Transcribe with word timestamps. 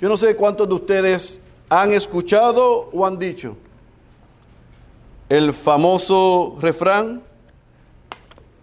Yo 0.00 0.08
no 0.08 0.16
sé 0.16 0.36
cuántos 0.36 0.68
de 0.68 0.74
ustedes 0.74 1.40
han 1.68 1.92
escuchado 1.92 2.88
o 2.92 3.06
han 3.06 3.18
dicho 3.18 3.56
el 5.28 5.52
famoso 5.52 6.56
refrán, 6.60 7.22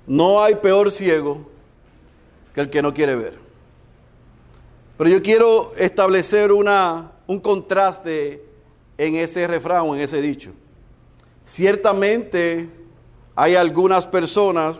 no 0.07 0.43
hay 0.43 0.56
peor 0.56 0.92
ciego 0.92 1.48
que 2.54 2.61
el 2.61 2.70
que 2.70 2.82
no 2.82 2.93
quiere 2.93 3.16
ver. 3.16 3.38
Pero 4.98 5.10
yo 5.10 5.21
quiero 5.21 5.74
establecer 5.75 6.52
una, 6.52 7.11
un 7.28 7.39
contraste 7.39 8.43
en 8.97 9.15
ese 9.15 9.46
refrán 9.46 9.86
en 9.88 10.00
ese 10.00 10.21
dicho. 10.21 10.52
Ciertamente 11.43 12.70
hay 13.36 13.56
algunas 13.56 14.07
personas 14.07 14.78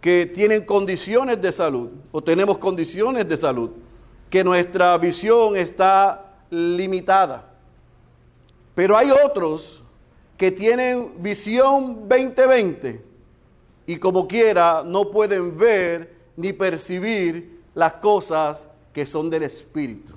que 0.00 0.26
tienen 0.26 0.66
condiciones 0.66 1.40
de 1.40 1.52
salud 1.52 1.88
o 2.12 2.22
tenemos 2.22 2.58
condiciones 2.58 3.26
de 3.26 3.36
salud 3.36 3.70
que 4.34 4.42
nuestra 4.42 4.98
visión 4.98 5.56
está 5.56 6.34
limitada. 6.50 7.52
Pero 8.74 8.96
hay 8.96 9.12
otros 9.12 9.80
que 10.36 10.50
tienen 10.50 11.12
visión 11.18 12.08
2020 12.08 13.00
y 13.86 13.96
como 13.96 14.26
quiera 14.26 14.82
no 14.84 15.08
pueden 15.08 15.56
ver 15.56 16.16
ni 16.36 16.52
percibir 16.52 17.60
las 17.76 17.92
cosas 17.92 18.66
que 18.92 19.06
son 19.06 19.30
del 19.30 19.44
Espíritu. 19.44 20.14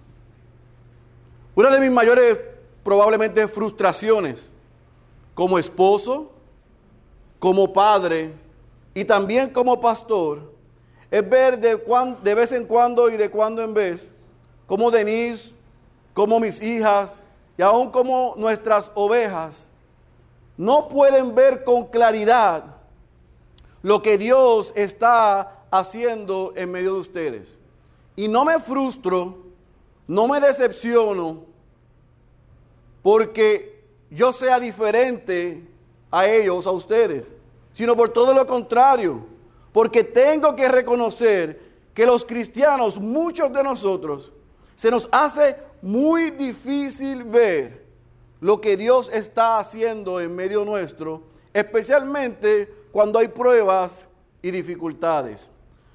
Una 1.54 1.70
de 1.70 1.80
mis 1.80 1.92
mayores 1.92 2.40
probablemente 2.84 3.48
frustraciones 3.48 4.52
como 5.36 5.60
esposo, 5.60 6.32
como 7.38 7.72
padre 7.72 8.34
y 8.96 9.06
también 9.06 9.52
como 9.52 9.80
pastor 9.80 10.57
es 11.10 11.30
ver 11.30 11.60
de, 11.60 11.82
de 12.24 12.36
vez 12.36 12.52
en 12.52 12.66
cuando 12.66 13.10
y 13.10 13.18
de 13.18 13.30
cuando 13.30 13.62
en 13.62 13.74
vez 13.74 14.12
como 14.66 14.92
Denise, 14.92 15.52
como 16.14 16.40
mis 16.40 16.62
hijas 16.62 17.24
y 17.58 17.62
aún 17.62 17.90
como 17.90 18.34
nuestras 18.38 18.92
ovejas 18.94 19.70
no 20.58 20.90
pueden 20.90 21.34
ver 21.34 21.64
con 21.64 21.86
claridad 21.86 22.64
lo 23.82 24.02
que 24.02 24.18
Dios 24.18 24.74
está 24.76 25.64
haciendo 25.72 26.54
en 26.56 26.72
medio 26.72 26.96
de 26.96 27.00
ustedes. 27.00 27.58
Y 28.16 28.28
no 28.28 28.44
me 28.44 28.60
frustro, 28.60 29.38
no 30.08 30.28
me 30.28 30.40
decepciono, 30.40 31.46
porque 33.04 33.86
yo 34.10 34.34
sea 34.34 34.60
diferente 34.60 35.64
a 36.10 36.28
ellos, 36.28 36.66
a 36.66 36.72
ustedes, 36.72 37.28
sino 37.74 37.96
por 37.96 38.10
todo 38.10 38.34
lo 38.34 38.46
contrario, 38.48 39.26
porque 39.78 40.04
tengo 40.04 40.56
que 40.56 40.68
reconocer 40.68 41.62
que 41.94 42.04
los 42.04 42.26
cristianos, 42.26 43.00
muchos 43.00 43.54
de 43.54 43.62
nosotros, 43.62 44.34
se 44.74 44.90
nos 44.90 45.08
hace 45.12 45.56
muy 45.84 46.32
difícil 46.32 47.24
ver 47.24 47.86
lo 48.40 48.60
que 48.60 48.76
Dios 48.76 49.08
está 49.14 49.60
haciendo 49.60 50.20
en 50.20 50.36
medio 50.36 50.66
nuestro, 50.66 51.22
especialmente 51.54 52.74
cuando 52.92 53.20
hay 53.20 53.28
pruebas 53.28 54.04
y 54.42 54.50
dificultades. 54.50 55.48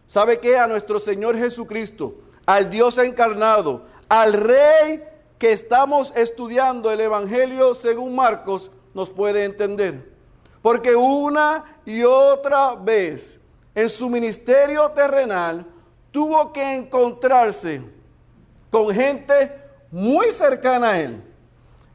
¿Sabe 0.06 0.38
qué? 0.38 0.56
A 0.56 0.68
nuestro 0.68 1.00
Señor 1.00 1.36
Jesucristo, 1.36 2.14
al 2.46 2.70
Dios 2.70 2.98
encarnado, 2.98 3.82
al 4.08 4.34
Rey 4.34 5.02
que 5.40 5.50
estamos 5.50 6.12
estudiando 6.14 6.88
el 6.92 7.00
Evangelio 7.00 7.74
según 7.74 8.14
Marcos, 8.14 8.70
nos 8.94 9.10
puede 9.10 9.42
entender. 9.42 10.08
Porque 10.62 10.94
una 10.94 11.80
y 11.84 12.04
otra 12.04 12.76
vez 12.76 13.40
en 13.74 13.88
su 13.88 14.08
ministerio 14.10 14.90
terrenal 14.90 15.66
tuvo 16.10 16.52
que 16.52 16.74
encontrarse 16.74 17.80
con 18.70 18.94
gente 18.94 19.60
muy 19.90 20.32
cercana 20.32 20.90
a 20.90 21.00
él 21.00 21.22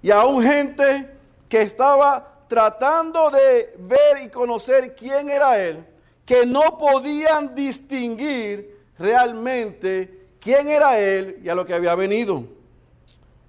y 0.01 0.11
aún 0.11 0.43
gente 0.43 1.09
que 1.49 1.61
estaba 1.61 2.45
tratando 2.47 3.29
de 3.29 3.73
ver 3.79 4.23
y 4.23 4.29
conocer 4.29 4.95
quién 4.95 5.29
era 5.29 5.59
él, 5.59 5.85
que 6.25 6.45
no 6.45 6.77
podían 6.77 7.55
distinguir 7.55 8.77
realmente 8.97 10.27
quién 10.39 10.69
era 10.69 10.99
él 10.99 11.39
y 11.43 11.49
a 11.49 11.55
lo 11.55 11.65
que 11.65 11.73
había 11.73 11.95
venido. 11.95 12.43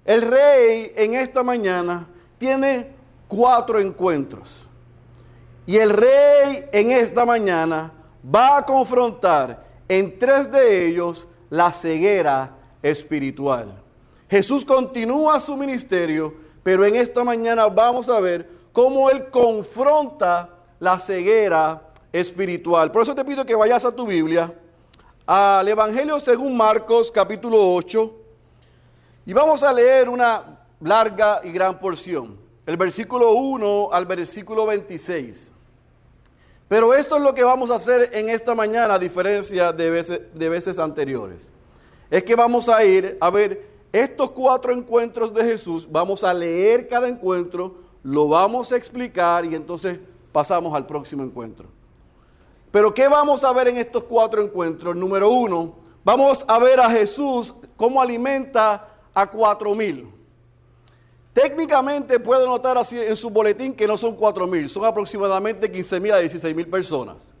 El 0.05 0.21
rey 0.21 0.93
en 0.95 1.13
esta 1.13 1.43
mañana 1.43 2.07
tiene 2.37 2.87
cuatro 3.27 3.79
encuentros. 3.79 4.67
Y 5.65 5.77
el 5.77 5.91
rey 5.91 6.65
en 6.71 6.91
esta 6.91 7.25
mañana 7.25 7.93
va 8.33 8.57
a 8.57 8.65
confrontar 8.65 9.65
en 9.87 10.19
tres 10.19 10.51
de 10.51 10.87
ellos 10.87 11.27
la 11.49 11.71
ceguera 11.71 12.55
espiritual. 12.81 13.81
Jesús 14.29 14.63
continúa 14.63 15.39
su 15.39 15.57
ministerio, 15.57 16.35
pero 16.61 16.85
en 16.85 16.95
esta 16.95 17.23
mañana 17.23 17.67
vamos 17.67 18.09
a 18.09 18.19
ver 18.19 18.47
cómo 18.71 19.09
Él 19.09 19.29
confronta 19.29 20.49
la 20.79 20.99
ceguera 20.99 21.81
espiritual. 22.13 22.91
Por 22.91 23.01
eso 23.01 23.15
te 23.15 23.25
pido 23.25 23.45
que 23.45 23.55
vayas 23.55 23.83
a 23.85 23.95
tu 23.95 24.05
Biblia, 24.05 24.53
al 25.25 25.67
Evangelio 25.67 26.19
según 26.19 26.55
Marcos 26.55 27.11
capítulo 27.11 27.73
8, 27.73 28.15
y 29.25 29.33
vamos 29.33 29.63
a 29.63 29.73
leer 29.73 30.09
una 30.09 30.59
larga 30.81 31.41
y 31.43 31.51
gran 31.51 31.79
porción, 31.79 32.37
el 32.65 32.77
versículo 32.77 33.33
1 33.33 33.89
al 33.91 34.05
versículo 34.05 34.65
26. 34.67 35.51
Pero 36.69 36.93
esto 36.93 37.17
es 37.17 37.23
lo 37.23 37.33
que 37.33 37.43
vamos 37.43 37.71
a 37.71 37.75
hacer 37.77 38.11
en 38.13 38.29
esta 38.29 38.53
mañana, 38.53 38.93
a 38.93 38.99
diferencia 38.99 39.73
de 39.73 39.89
veces, 40.49 40.77
anteriores. 40.77 41.49
Es 42.11 42.23
que 42.23 42.35
vamos 42.35 42.69
a 42.69 42.85
ir 42.85 43.17
a 43.19 43.31
ver 43.31 43.67
estos 43.91 44.29
cuatro 44.29 44.71
encuentros 44.71 45.33
de 45.33 45.43
Jesús, 45.43 45.87
vamos 45.91 46.23
a 46.23 46.31
leer 46.31 46.87
cada 46.87 47.09
encuentro, 47.09 47.75
lo 48.03 48.27
vamos 48.27 48.71
a 48.71 48.77
explicar 48.77 49.45
y 49.45 49.55
entonces 49.55 49.99
pasamos 50.31 50.75
al 50.75 50.85
próximo 50.85 51.23
encuentro. 51.23 51.67
Pero 52.71 52.93
¿qué 52.93 53.07
vamos 53.07 53.43
a 53.43 53.51
ver 53.51 53.69
en 53.69 53.77
estos 53.77 54.03
cuatro 54.03 54.39
encuentros? 54.39 54.95
Número 54.95 55.31
uno, 55.31 55.73
vamos 56.03 56.45
a 56.47 56.59
ver 56.59 56.79
a 56.79 56.89
Jesús 56.91 57.51
cómo 57.75 57.99
alimenta 57.99 58.89
a 59.11 59.27
cuatro 59.27 59.73
mil. 59.73 60.18
Técnicamente 61.33 62.19
puede 62.19 62.45
notar 62.45 62.77
así 62.77 62.99
en 62.99 63.15
su 63.15 63.29
boletín 63.29 63.73
que 63.73 63.87
no 63.87 63.97
son 63.97 64.15
cuatro 64.15 64.47
mil, 64.47 64.67
son 64.67 64.85
aproximadamente 64.85 65.71
15 65.71 65.99
mil 65.99 66.13
a 66.13 66.19
16 66.19 66.55
mil 66.55 66.67
personas. 66.67 67.31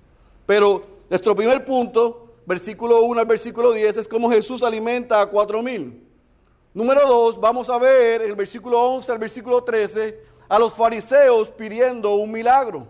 Pero 0.45 0.83
nuestro 1.09 1.35
primer 1.35 1.65
punto, 1.65 2.35
versículo 2.45 3.01
1 3.01 3.19
al 3.19 3.25
versículo 3.25 3.71
10, 3.71 3.97
es 3.97 4.07
cómo 4.07 4.29
Jesús 4.29 4.61
alimenta 4.61 5.19
a 5.21 5.25
cuatro 5.25 5.61
mil. 5.63 6.05
Número 6.73 7.07
2, 7.07 7.39
vamos 7.39 7.69
a 7.69 7.79
ver 7.79 8.21
el 8.21 8.35
versículo 8.35 8.79
11 8.79 9.11
al 9.11 9.17
versículo 9.17 9.63
13 9.63 10.19
a 10.47 10.59
los 10.59 10.73
fariseos 10.73 11.49
pidiendo 11.49 12.13
un 12.15 12.31
milagro. 12.31 12.87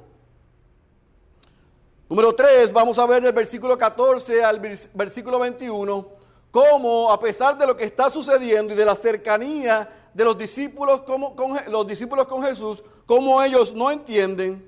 Número 2.09 2.33
3, 2.35 2.73
vamos 2.73 2.99
a 2.99 3.05
ver 3.05 3.23
del 3.23 3.33
versículo 3.33 3.77
14 3.77 4.43
al 4.43 4.59
versículo 4.93 5.39
21 5.39 6.18
cómo 6.51 7.11
a 7.11 7.19
pesar 7.19 7.57
de 7.57 7.67
lo 7.67 7.75
que 7.75 7.83
está 7.83 8.09
sucediendo 8.09 8.73
y 8.73 8.77
de 8.77 8.85
la 8.85 8.95
cercanía 8.95 9.89
de 10.13 10.25
los 10.25 10.37
discípulos, 10.37 11.01
con, 11.01 11.57
los 11.67 11.87
discípulos 11.87 12.27
con 12.27 12.43
Jesús, 12.43 12.83
cómo 13.05 13.41
ellos 13.41 13.73
no 13.73 13.91
entienden. 13.91 14.65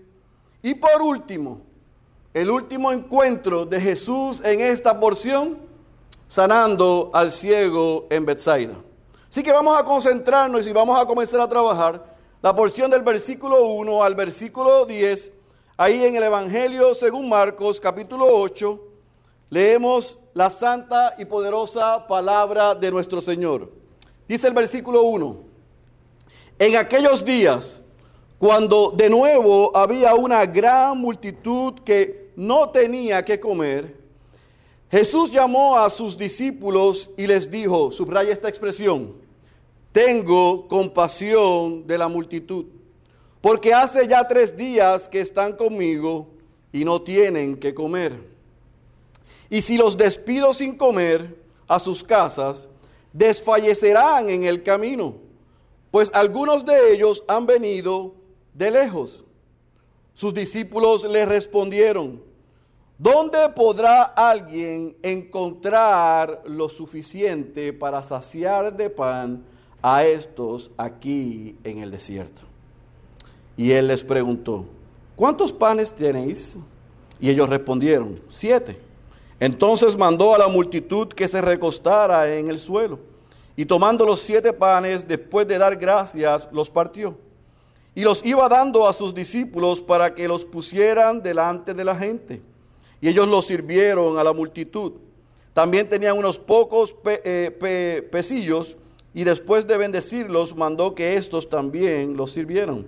Y 0.61 0.75
por 0.75 1.01
último, 1.01 1.61
el 2.33 2.49
último 2.49 2.91
encuentro 2.91 3.65
de 3.65 3.81
Jesús 3.81 4.41
en 4.45 4.61
esta 4.61 4.99
porción, 4.99 5.59
sanando 6.27 7.09
al 7.13 7.31
ciego 7.31 8.07
en 8.09 8.25
Bethsaida. 8.25 8.75
Así 9.29 9.43
que 9.43 9.51
vamos 9.51 9.77
a 9.77 9.83
concentrarnos 9.83 10.67
y 10.67 10.71
vamos 10.71 10.99
a 10.99 11.05
comenzar 11.05 11.41
a 11.41 11.47
trabajar 11.47 12.15
la 12.41 12.55
porción 12.55 12.89
del 12.89 13.01
versículo 13.01 13.65
1 13.65 14.03
al 14.03 14.15
versículo 14.15 14.85
10, 14.85 15.31
ahí 15.77 16.03
en 16.03 16.15
el 16.15 16.23
Evangelio 16.23 16.93
según 16.95 17.29
Marcos 17.29 17.79
capítulo 17.79 18.25
8, 18.27 18.79
leemos 19.49 20.17
la 20.33 20.49
santa 20.49 21.15
y 21.17 21.25
poderosa 21.25 22.07
palabra 22.07 22.73
de 22.75 22.91
nuestro 22.91 23.21
Señor. 23.21 23.69
Dice 24.27 24.47
el 24.47 24.53
versículo 24.53 25.03
1, 25.03 25.37
en 26.59 26.75
aquellos 26.77 27.25
días, 27.25 27.81
cuando 28.37 28.91
de 28.91 29.09
nuevo 29.09 29.75
había 29.75 30.15
una 30.15 30.45
gran 30.45 30.97
multitud 30.97 31.73
que 31.83 32.31
no 32.35 32.69
tenía 32.69 33.23
que 33.23 33.39
comer, 33.39 33.99
Jesús 34.89 35.31
llamó 35.31 35.77
a 35.77 35.89
sus 35.89 36.17
discípulos 36.17 37.09
y 37.17 37.27
les 37.27 37.49
dijo, 37.49 37.91
subraya 37.91 38.31
esta 38.31 38.49
expresión, 38.49 39.13
tengo 39.91 40.67
compasión 40.67 41.85
de 41.85 41.97
la 41.97 42.07
multitud, 42.07 42.65
porque 43.41 43.73
hace 43.73 44.07
ya 44.07 44.27
tres 44.27 44.55
días 44.55 45.09
que 45.09 45.21
están 45.21 45.53
conmigo 45.53 46.27
y 46.71 46.85
no 46.85 47.01
tienen 47.01 47.57
que 47.57 47.73
comer. 47.73 48.30
Y 49.51 49.61
si 49.61 49.77
los 49.77 49.97
despido 49.97 50.53
sin 50.53 50.77
comer 50.77 51.37
a 51.67 51.77
sus 51.77 52.05
casas, 52.05 52.69
desfallecerán 53.11 54.29
en 54.29 54.45
el 54.45 54.63
camino, 54.63 55.15
pues 55.91 56.09
algunos 56.13 56.65
de 56.65 56.93
ellos 56.93 57.21
han 57.27 57.45
venido 57.45 58.15
de 58.53 58.71
lejos. 58.71 59.25
Sus 60.13 60.33
discípulos 60.33 61.03
le 61.03 61.25
respondieron, 61.25 62.23
¿Dónde 62.97 63.49
podrá 63.49 64.03
alguien 64.03 64.95
encontrar 65.01 66.43
lo 66.45 66.69
suficiente 66.69 67.73
para 67.73 68.03
saciar 68.03 68.77
de 68.77 68.89
pan 68.89 69.43
a 69.81 70.05
estos 70.05 70.71
aquí 70.77 71.57
en 71.65 71.79
el 71.79 71.91
desierto? 71.91 72.43
Y 73.57 73.71
él 73.71 73.89
les 73.89 74.01
preguntó, 74.01 74.63
¿cuántos 75.17 75.51
panes 75.51 75.91
tenéis? 75.91 76.57
Y 77.19 77.29
ellos 77.29 77.49
respondieron, 77.49 78.17
siete. 78.29 78.90
Entonces 79.41 79.97
mandó 79.97 80.33
a 80.33 80.37
la 80.37 80.47
multitud 80.47 81.09
que 81.09 81.27
se 81.27 81.41
recostara 81.41 82.33
en 82.33 82.47
el 82.47 82.59
suelo. 82.59 82.99
Y 83.57 83.65
tomando 83.65 84.05
los 84.05 84.21
siete 84.21 84.53
panes, 84.53 85.05
después 85.05 85.45
de 85.47 85.57
dar 85.57 85.75
gracias, 85.75 86.47
los 86.53 86.69
partió. 86.69 87.17
Y 87.93 88.03
los 88.03 88.25
iba 88.25 88.47
dando 88.47 88.87
a 88.87 88.93
sus 88.93 89.13
discípulos 89.13 89.81
para 89.81 90.15
que 90.15 90.27
los 90.27 90.45
pusieran 90.45 91.21
delante 91.21 91.73
de 91.73 91.83
la 91.83 91.95
gente 91.95 92.41
y 93.01 93.09
ellos 93.09 93.27
lo 93.27 93.41
sirvieron 93.41 94.17
a 94.19 94.23
la 94.23 94.31
multitud. 94.31 94.93
También 95.53 95.89
tenían 95.89 96.17
unos 96.17 96.37
pocos 96.37 96.95
eh, 97.03 98.07
pesillos 98.11 98.77
y 99.13 99.23
después 99.23 99.67
de 99.67 99.75
bendecirlos 99.75 100.55
mandó 100.55 100.93
que 100.93 101.17
estos 101.17 101.49
también 101.49 102.15
los 102.15 102.31
sirvieran. 102.31 102.87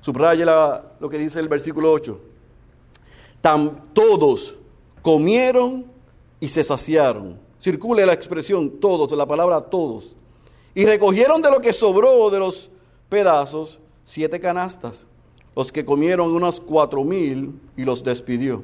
Subraya 0.00 0.84
lo 1.00 1.08
que 1.08 1.18
dice 1.18 1.40
el 1.40 1.48
versículo 1.48 1.92
8. 1.92 2.20
todos 3.92 4.54
comieron 5.02 5.86
y 6.40 6.48
se 6.48 6.64
saciaron. 6.64 7.38
Circule 7.60 8.06
la 8.06 8.12
expresión 8.12 8.70
todos, 8.80 9.10
la 9.12 9.26
palabra 9.26 9.60
todos. 9.60 10.14
Y 10.74 10.84
recogieron 10.84 11.42
de 11.42 11.50
lo 11.50 11.60
que 11.60 11.72
sobró 11.72 12.30
de 12.30 12.38
los 12.38 12.70
pedazos 13.08 13.78
siete 14.04 14.40
canastas. 14.40 15.06
Los 15.56 15.72
que 15.72 15.84
comieron 15.84 16.30
unos 16.30 16.60
cuatro 16.60 17.02
mil 17.02 17.60
y 17.76 17.84
los 17.84 18.04
despidió. 18.04 18.62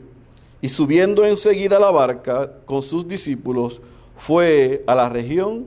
Y 0.61 0.69
subiendo 0.69 1.25
enseguida 1.25 1.77
a 1.77 1.81
la 1.81 1.91
barca 1.91 2.53
con 2.65 2.83
sus 2.83 3.07
discípulos, 3.07 3.83
fue 4.17 4.85
a 4.87 4.95
la 4.95 5.09
región 5.09 5.67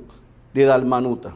de 0.53 0.63
Dalmanuta. 0.63 1.35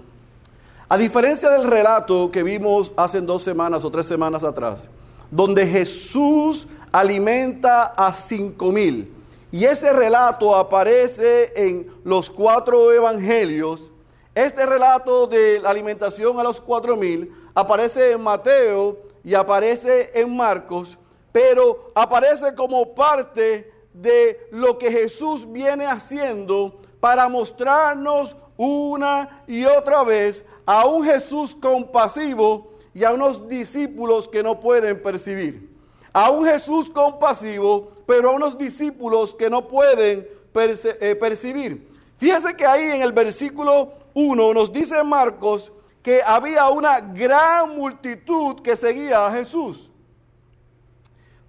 A 0.87 0.97
diferencia 0.97 1.49
del 1.49 1.65
relato 1.65 2.31
que 2.31 2.43
vimos 2.43 2.91
hace 2.95 3.21
dos 3.21 3.43
semanas 3.43 3.83
o 3.83 3.91
tres 3.91 4.07
semanas 4.07 4.43
atrás, 4.43 4.89
donde 5.29 5.67
Jesús 5.67 6.67
alimenta 6.91 7.85
a 7.85 8.13
cinco 8.13 8.71
mil, 8.71 9.11
y 9.51 9.65
ese 9.65 9.91
relato 9.91 10.55
aparece 10.55 11.51
en 11.55 11.91
los 12.03 12.29
cuatro 12.29 12.91
evangelios, 12.93 13.91
este 14.33 14.65
relato 14.65 15.27
de 15.27 15.59
la 15.59 15.69
alimentación 15.69 16.39
a 16.39 16.43
los 16.43 16.61
cuatro 16.61 16.95
mil 16.95 17.33
aparece 17.53 18.11
en 18.11 18.21
Mateo 18.21 18.97
y 19.23 19.33
aparece 19.33 20.09
en 20.13 20.35
Marcos, 20.35 20.97
pero 21.33 21.91
aparece 21.93 22.55
como 22.55 22.95
parte 22.95 23.71
de 23.93 24.47
lo 24.51 24.77
que 24.77 24.89
Jesús 24.89 25.51
viene 25.51 25.85
haciendo 25.85 26.79
para 27.01 27.27
mostrarnos 27.27 28.37
una 28.55 29.43
y 29.47 29.65
otra 29.65 30.03
vez 30.03 30.45
a 30.65 30.85
un 30.85 31.03
Jesús 31.03 31.55
compasivo 31.55 32.71
y 32.93 33.03
a 33.03 33.11
unos 33.11 33.49
discípulos 33.49 34.29
que 34.29 34.43
no 34.43 34.59
pueden 34.59 35.01
percibir. 35.01 35.70
A 36.13 36.29
un 36.29 36.45
Jesús 36.45 36.89
compasivo, 36.89 37.91
pero 38.05 38.29
a 38.29 38.33
unos 38.33 38.57
discípulos 38.57 39.33
que 39.33 39.49
no 39.49 39.67
pueden 39.67 40.27
eh, 40.53 41.15
percibir. 41.15 41.89
Fíjese 42.17 42.55
que 42.55 42.65
ahí 42.65 42.83
en 42.91 43.01
el 43.01 43.13
versículo 43.13 43.93
1 44.13 44.53
nos 44.53 44.71
dice 44.71 45.03
Marcos 45.03 45.71
que 46.01 46.21
había 46.23 46.69
una 46.69 46.99
gran 46.99 47.75
multitud 47.75 48.61
que 48.61 48.75
seguía 48.75 49.27
a 49.27 49.31
Jesús. 49.31 49.89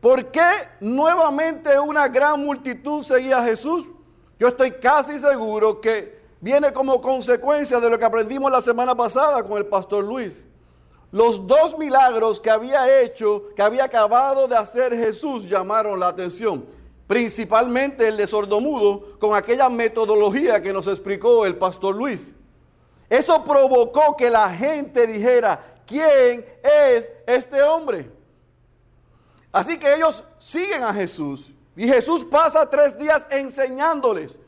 ¿Por 0.01 0.31
qué 0.31 0.51
nuevamente 0.81 1.79
una 1.79 2.09
gran 2.09 2.45
multitud 2.45 3.03
seguía 3.03 3.39
a 3.39 3.45
Jesús? 3.45 3.87
Yo 4.39 4.49
estoy 4.49 4.73
casi 4.73 5.19
seguro 5.19 5.81
que 5.81 6.21
viene 6.41 6.73
como 6.73 7.01
consecuencia 7.01 7.79
de 7.79 7.89
lo 7.89 7.99
que 7.99 8.05
aprendimos 8.05 8.51
la 8.51 8.61
semana 8.61 8.97
pasada 8.97 9.45
con 9.45 9.59
el 9.59 9.67
pastor 9.67 10.05
Luis. 10.05 10.43
Los 11.13 11.47
dos 11.47 11.77
milagros 11.77 12.41
que 12.41 12.51
había 12.51 13.03
hecho, 13.03 13.51
que 13.55 13.61
había 13.61 13.85
acabado 13.85 14.49
de 14.49 14.57
hacer 14.57 14.97
Jesús, 14.97 15.45
llamaron 15.45 16.01
la 16.01 16.09
atención. 16.09 16.65
Principalmente 17.07 18.09
el 18.09 18.17
de 18.17 18.27
sordomudo, 18.27 19.19
con 19.19 19.35
aquella 19.35 19.69
metodología 19.69 20.63
que 20.63 20.73
nos 20.73 20.87
explicó 20.87 21.45
el 21.45 21.57
pastor 21.57 21.95
Luis. 21.95 22.35
Eso 23.11 23.45
provocó 23.45 24.17
que 24.17 24.31
la 24.31 24.49
gente 24.55 25.07
dijera, 25.07 25.83
¿quién 25.87 26.47
es 26.63 27.13
este 27.27 27.63
hombre? 27.63 28.11
Así 29.53 29.79
que 29.79 29.95
ellos 29.95 30.25
siguen 30.39 30.83
a 30.83 30.95
Jesús 30.95 31.53
y 31.77 31.87
Jesús 31.87 32.25
pasa 32.25 32.71
tres 32.71 32.97
días 32.97 33.27
enseñándoles. 33.29 34.39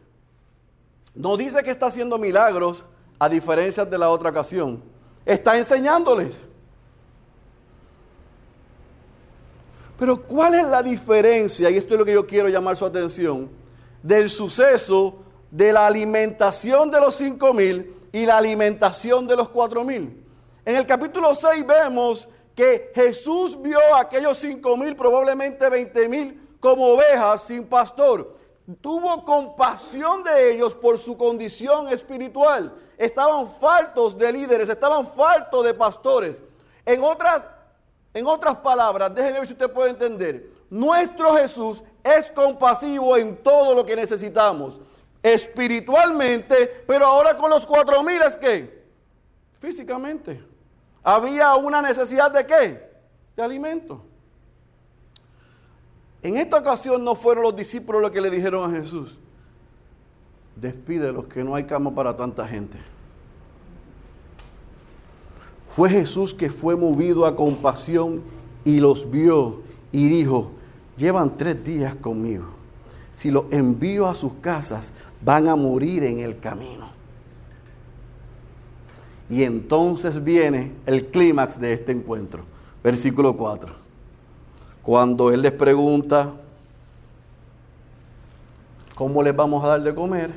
No 1.15 1.37
dice 1.37 1.63
que 1.63 1.71
está 1.71 1.87
haciendo 1.87 2.17
milagros 2.17 2.87
a 3.19 3.29
diferencia 3.29 3.85
de 3.85 3.99
la 3.99 4.09
otra 4.09 4.31
ocasión. 4.31 4.83
Está 5.27 5.59
enseñándoles. 5.59 6.47
Pero 9.99 10.23
¿cuál 10.23 10.55
es 10.55 10.67
la 10.67 10.83
diferencia? 10.83 11.71
Y 11.71 11.77
esto 11.77 11.95
es 11.95 12.01
lo 12.01 12.05
que 12.05 12.13
yo 12.13 12.27
quiero 12.27 12.49
llamar 12.49 12.77
su 12.77 12.85
atención. 12.85 13.51
Del 14.03 14.29
suceso 14.29 15.23
de 15.51 15.73
la 15.73 15.87
alimentación 15.87 16.91
de 16.91 17.01
los 17.01 17.15
cinco 17.15 17.53
mil 17.53 17.95
y 18.13 18.27
la 18.27 18.39
alimentación 18.39 19.27
de 19.27 19.37
los 19.37 19.49
cuatro 19.49 19.85
mil. 19.85 20.25
En 20.65 20.77
el 20.77 20.87
capítulo 20.87 21.35
6 21.35 21.67
vemos 21.67 22.29
que 22.55 22.91
Jesús 22.95 23.61
vio 23.61 23.79
a 23.95 24.01
aquellos 24.01 24.39
cinco 24.39 24.77
mil, 24.77 24.97
probablemente 24.97 25.69
veinte 25.69 26.09
mil, 26.09 26.41
como 26.59 26.87
ovejas 26.87 27.43
sin 27.43 27.65
pastor. 27.65 28.37
Tuvo 28.81 29.25
compasión 29.25 30.23
de 30.23 30.53
ellos 30.53 30.75
por 30.75 30.99
su 30.99 31.19
condición 31.19 31.89
espiritual. 31.89 32.75
Estaban 32.97 33.49
faltos 33.49 34.17
de 34.17 34.33
líderes, 34.33 34.69
estaban 34.69 35.07
faltos 35.07 35.65
de 35.65 35.75
pastores. 35.75 36.41
En 36.87 37.03
otras, 37.03 37.47
en 38.15 38.27
otras 38.29 38.57
palabras, 38.59 39.13
déjenme 39.13 39.41
ver 39.41 39.47
si 39.49 39.53
usted 39.55 39.71
puede 39.71 39.91
entender. 39.91 40.49
Nuestro 40.71 41.35
Jesús 41.35 41.83
es 42.03 42.31
compasivo 42.31 43.17
en 43.17 43.37
todo 43.43 43.75
lo 43.75 43.85
que 43.85 43.97
necesitamos. 43.97 44.81
Espiritualmente, 45.21 46.85
pero 46.87 47.07
ahora 47.07 47.37
con 47.37 47.51
los 47.51 47.67
cuatro 47.67 48.03
mil 48.05 48.23
es 48.23 48.37
que 48.37 48.85
físicamente 49.59 50.43
había 51.03 51.55
una 51.57 51.83
necesidad 51.83 52.31
de 52.31 52.47
qué? 52.47 52.91
De 53.37 53.43
alimento. 53.43 54.05
En 56.23 56.37
esta 56.37 56.59
ocasión 56.59 57.05
no 57.05 57.15
fueron 57.15 57.43
los 57.43 57.57
discípulos 57.57 58.01
los 58.01 58.11
que 58.13 58.21
le 58.21 58.31
dijeron 58.31 58.71
a 58.71 58.79
Jesús, 58.79 59.19
despídelos 60.55 61.27
que 61.27 61.43
no 61.43 61.55
hay 61.55 61.65
cama 61.65 61.95
para 61.95 62.17
tanta 62.17 62.47
gente. 62.47 62.79
Fue 65.75 65.91
Jesús 65.91 66.33
que 66.33 66.51
fue 66.51 66.77
movido 66.77 67.27
a 67.27 67.35
compasión 67.35 68.23
y 68.65 68.79
los 68.79 69.11
vio 69.11 69.63
y 69.91 70.09
dijo, 70.09 70.53
llevan 70.97 71.37
tres 71.37 71.65
días 71.65 71.97
conmigo. 71.97 72.45
Si 73.13 73.33
los 73.33 73.47
envío 73.51 74.07
a 74.07 74.15
sus 74.15 74.35
casas, 74.35 74.93
van 75.21 75.49
a 75.49 75.57
morir 75.57 76.05
en 76.05 76.21
el 76.21 76.39
camino. 76.39 76.87
Y 79.29 79.43
entonces 79.43 80.23
viene 80.23 80.71
el 80.87 81.07
clímax 81.07 81.59
de 81.59 81.73
este 81.73 81.91
encuentro, 81.91 82.45
versículo 82.85 83.37
4. 83.37 83.73
Cuando 84.81 85.33
Él 85.33 85.43
les 85.43 85.53
pregunta, 85.53 86.35
¿cómo 88.95 89.25
les 89.25 89.35
vamos 89.35 89.65
a 89.65 89.69
dar 89.69 89.83
de 89.83 89.93
comer? 89.93 90.31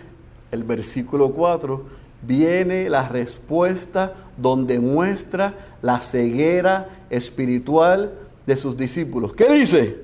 El 0.50 0.64
versículo 0.64 1.32
4 1.32 2.08
viene 2.24 2.90
la 2.90 3.08
respuesta 3.08 4.16
donde 4.38 4.80
muestra 4.80 5.54
la 5.82 6.00
ceguera 6.00 6.90
espiritual 7.10 8.14
de 8.46 8.56
sus 8.56 8.78
discípulos. 8.78 9.34
¿Qué 9.34 9.50
dice? 9.50 10.02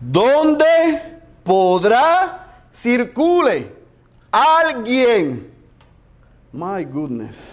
¿Dónde 0.00 1.20
podrá 1.42 2.64
circule 2.72 3.72
alguien? 4.30 5.50
My 6.52 6.84
goodness. 6.84 7.52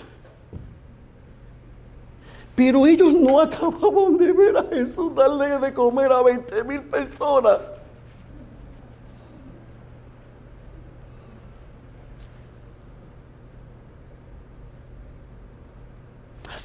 Pero 2.56 2.86
ellos 2.86 3.14
no 3.14 3.40
acababan 3.42 4.18
de 4.18 4.32
ver 4.32 4.58
a 4.58 4.64
Jesús 4.64 5.14
darle 5.16 5.60
de 5.60 5.74
comer 5.74 6.12
a 6.12 6.22
20 6.22 6.64
mil 6.64 6.82
personas. 6.82 7.60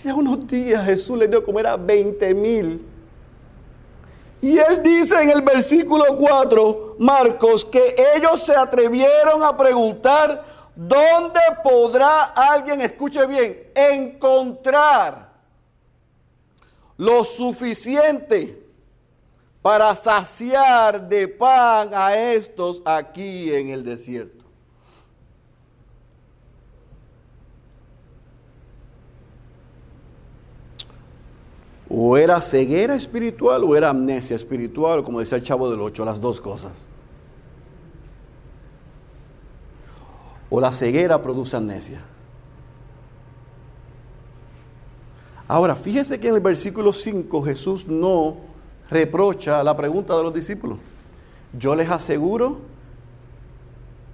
Hacía 0.07 0.15
unos 0.15 0.47
días 0.47 0.85
Jesús 0.85 1.19
le 1.19 1.27
dio 1.27 1.41
de 1.41 1.45
comer 1.45 1.67
a 1.67 1.77
20 1.77 2.33
mil. 2.33 2.87
Y 4.41 4.57
él 4.57 4.81
dice 4.81 5.21
en 5.21 5.31
el 5.31 5.43
versículo 5.43 6.05
4, 6.17 6.95
Marcos, 7.01 7.65
que 7.65 7.97
ellos 8.15 8.41
se 8.41 8.55
atrevieron 8.55 9.43
a 9.43 9.57
preguntar, 9.57 10.45
¿dónde 10.77 11.41
podrá 11.65 12.23
alguien, 12.37 12.83
escuche 12.83 13.27
bien, 13.27 13.73
encontrar 13.75 15.33
lo 16.97 17.25
suficiente 17.25 18.63
para 19.61 19.97
saciar 19.97 21.09
de 21.09 21.27
pan 21.27 21.91
a 21.93 22.17
estos 22.17 22.81
aquí 22.85 23.53
en 23.53 23.71
el 23.71 23.83
desierto. 23.83 24.36
O 31.89 32.17
era 32.17 32.41
ceguera 32.41 32.97
espiritual 32.97 33.63
o 33.63 33.77
era 33.77 33.91
amnesia 33.91 34.35
espiritual, 34.35 35.05
como 35.05 35.21
decía 35.21 35.39
el 35.39 35.45
chavo 35.45 35.71
del 35.71 35.81
8, 35.81 36.05
las 36.05 36.21
dos 36.21 36.41
cosas. 36.41 36.73
O 40.51 40.61
la 40.61 40.73
ceguera 40.73 41.23
produce 41.23 41.57
amnesia. 41.57 42.03
Ahora, 45.49 45.77
fíjese 45.77 46.19
que 46.19 46.29
en 46.29 46.35
el 46.35 46.41
versículo 46.41 46.93
5 46.93 47.43
Jesús 47.45 47.87
no 47.87 48.37
reprocha 48.91 49.63
la 49.63 49.77
pregunta 49.77 50.17
de 50.17 50.23
los 50.25 50.35
discípulos. 50.35 50.79
Yo 51.57 51.77
les 51.77 51.89
aseguro 51.89 52.59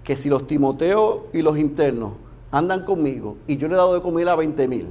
que 0.05 0.15
si 0.15 0.29
los 0.29 0.47
Timoteos 0.47 1.23
y 1.33 1.41
los 1.41 1.57
internos 1.57 2.13
andan 2.51 2.85
conmigo 2.85 3.39
y 3.47 3.57
yo 3.57 3.69
le 3.69 3.75
he 3.75 3.77
dado 3.77 3.95
de 3.95 4.03
comer 4.03 4.29
a 4.29 4.37
20 4.37 4.69
mil 4.69 4.89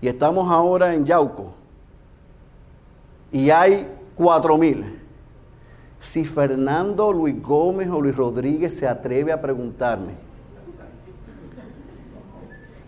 y 0.00 0.08
estamos 0.08 0.50
ahora 0.50 0.94
en 0.94 1.04
Yauco 1.04 1.54
y 3.32 3.48
hay 3.50 3.88
4 4.14 4.58
mil, 4.58 5.00
si 5.98 6.24
Fernando, 6.26 7.12
Luis 7.12 7.40
Gómez 7.42 7.88
o 7.88 8.00
Luis 8.00 8.14
Rodríguez 8.14 8.74
se 8.74 8.86
atreve 8.86 9.32
a 9.32 9.40
preguntarme, 9.40 10.12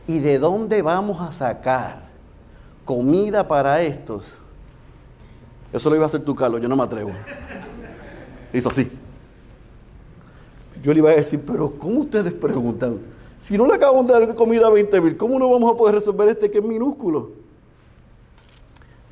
¿y 0.06 0.18
de 0.18 0.38
dónde 0.38 0.82
vamos 0.82 1.20
a 1.20 1.32
sacar 1.32 2.08
comida 2.84 3.48
para 3.48 3.80
estos? 3.82 4.38
Eso 5.72 5.88
lo 5.88 5.96
iba 5.96 6.04
a 6.04 6.08
hacer 6.08 6.22
tú, 6.22 6.34
Carlos, 6.34 6.60
yo 6.60 6.68
no 6.68 6.76
me 6.76 6.82
atrevo. 6.82 7.10
Hizo 8.52 8.68
así. 8.68 8.90
Yo 10.82 10.92
le 10.92 10.98
iba 10.98 11.10
a 11.10 11.14
decir, 11.14 11.42
pero 11.44 11.70
¿cómo 11.78 12.00
ustedes 12.00 12.34
preguntan? 12.34 12.98
Si 13.40 13.56
no 13.56 13.66
le 13.66 13.74
acabamos 13.74 14.06
de 14.06 14.12
dar 14.12 14.34
comida 14.34 14.66
a 14.66 14.70
20 14.70 15.00
mil, 15.00 15.16
¿cómo 15.16 15.38
no 15.38 15.48
vamos 15.48 15.72
a 15.72 15.76
poder 15.76 15.94
resolver 15.94 16.28
este 16.28 16.50
que 16.50 16.58
es 16.58 16.64
minúsculo? 16.64 17.32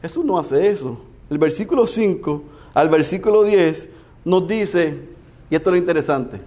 Jesús 0.03 0.25
no 0.25 0.39
hace 0.39 0.69
eso. 0.69 0.99
El 1.33 1.39
versículo 1.39 1.87
5 1.87 2.43
al 2.75 2.91
versículo 2.91 3.43
10 3.43 3.89
nos 4.27 4.47
dice, 4.47 5.09
y 5.49 5.55
esto 5.55 5.71
es 5.71 5.73
lo 5.73 5.79
interesante, 5.79 6.39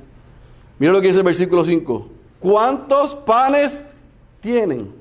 mira 0.77 0.94
lo 0.94 1.01
que 1.01 1.08
dice 1.08 1.18
el 1.18 1.25
versículo 1.25 1.65
5, 1.65 2.08
¿cuántos 2.39 3.15
panes 3.15 3.84
tienen? 4.42 4.94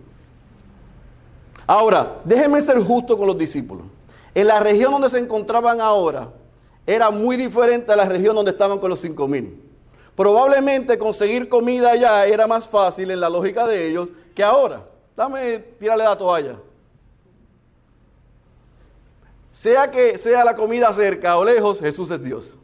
Ahora, 1.67 2.23
déjenme 2.25 2.63
ser 2.63 2.79
justo 2.79 3.19
con 3.19 3.27
los 3.27 3.37
discípulos. 3.37 3.85
En 4.35 4.47
la 4.47 4.59
región 4.59 4.91
donde 4.91 5.11
se 5.11 5.19
encontraban 5.19 5.83
ahora, 5.83 6.33
era 6.87 7.11
muy 7.11 7.37
diferente 7.37 7.93
a 7.93 7.97
la 7.97 8.07
región 8.07 8.35
donde 8.35 8.53
estaban 8.53 8.79
con 8.79 8.89
los 8.89 9.01
cinco 9.01 9.29
mil. 9.29 9.61
Probablemente 10.17 10.97
conseguir 10.97 11.51
comida 11.51 11.91
allá 11.91 12.25
era 12.25 12.47
más 12.47 12.67
fácil 12.67 13.11
en 13.11 13.21
la 13.21 13.29
lógica 13.29 13.67
de 13.67 13.87
ellos 13.87 14.09
que 14.35 14.43
ahora. 14.43 14.83
Dame, 15.15 15.59
tírale 15.79 16.05
la 16.05 16.17
toalla. 16.17 16.57
Sea 19.55 19.89
que 19.89 20.19
sea 20.19 20.45
la 20.45 20.57
comida 20.57 20.93
cerca 20.93 21.39
o 21.39 21.45
lejos, 21.45 21.79
Jesús 21.79 22.11
es 22.11 22.21
Dios. 22.21 22.59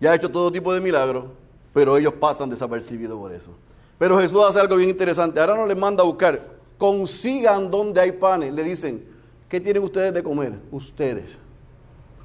Ya 0.00 0.10
ha 0.10 0.16
hecho 0.16 0.28
todo 0.28 0.50
tipo 0.50 0.74
de 0.74 0.80
milagros, 0.80 1.26
pero 1.72 1.96
ellos 1.96 2.14
pasan 2.14 2.50
desapercibidos 2.50 3.16
por 3.16 3.32
eso. 3.32 3.52
Pero 4.00 4.18
Jesús 4.18 4.40
hace 4.44 4.58
algo 4.58 4.74
bien 4.74 4.90
interesante. 4.90 5.38
Ahora 5.38 5.54
no 5.54 5.64
les 5.64 5.78
manda 5.78 6.02
a 6.02 6.04
buscar. 6.04 6.44
Consigan 6.76 7.70
donde 7.70 8.00
hay 8.00 8.10
panes. 8.10 8.52
Le 8.52 8.64
dicen, 8.64 9.06
¿qué 9.48 9.60
tienen 9.60 9.84
ustedes 9.84 10.12
de 10.12 10.24
comer? 10.24 10.54
Ustedes. 10.72 11.38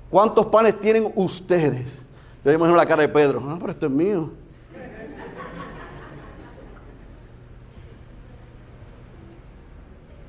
¿Cuántos 0.09 0.47
panes 0.47 0.79
tienen 0.79 1.11
ustedes? 1.13 2.01
Yo 2.43 2.51
imagino 2.51 2.75
la 2.75 2.85
cara 2.87 3.03
de 3.03 3.09
Pedro. 3.09 3.43
Ah, 3.45 3.57
pero 3.59 3.73
esto 3.73 3.85
es 3.85 3.91
mío. 3.91 4.31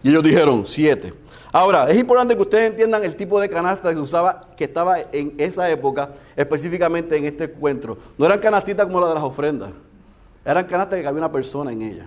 Y 0.09 0.11
ellos 0.11 0.23
dijeron, 0.23 0.65
siete. 0.65 1.13
Ahora, 1.53 1.91
es 1.91 1.99
importante 1.99 2.35
que 2.35 2.41
ustedes 2.41 2.71
entiendan 2.71 3.05
el 3.05 3.15
tipo 3.15 3.39
de 3.39 3.47
canasta 3.47 3.93
que 3.93 4.01
usaba, 4.01 4.49
que 4.57 4.65
estaba 4.65 5.01
en 5.13 5.35
esa 5.37 5.69
época, 5.69 6.15
específicamente 6.35 7.15
en 7.15 7.27
este 7.27 7.45
encuentro. 7.45 7.99
No 8.17 8.25
eran 8.25 8.39
canastitas 8.39 8.87
como 8.87 9.01
las 9.01 9.11
de 9.11 9.17
las 9.17 9.25
ofrendas. 9.25 9.69
Eran 10.47 10.65
canastas 10.65 10.99
que 10.99 11.07
había 11.07 11.19
una 11.19 11.31
persona 11.31 11.73
en 11.73 11.83
ellas. 11.83 12.07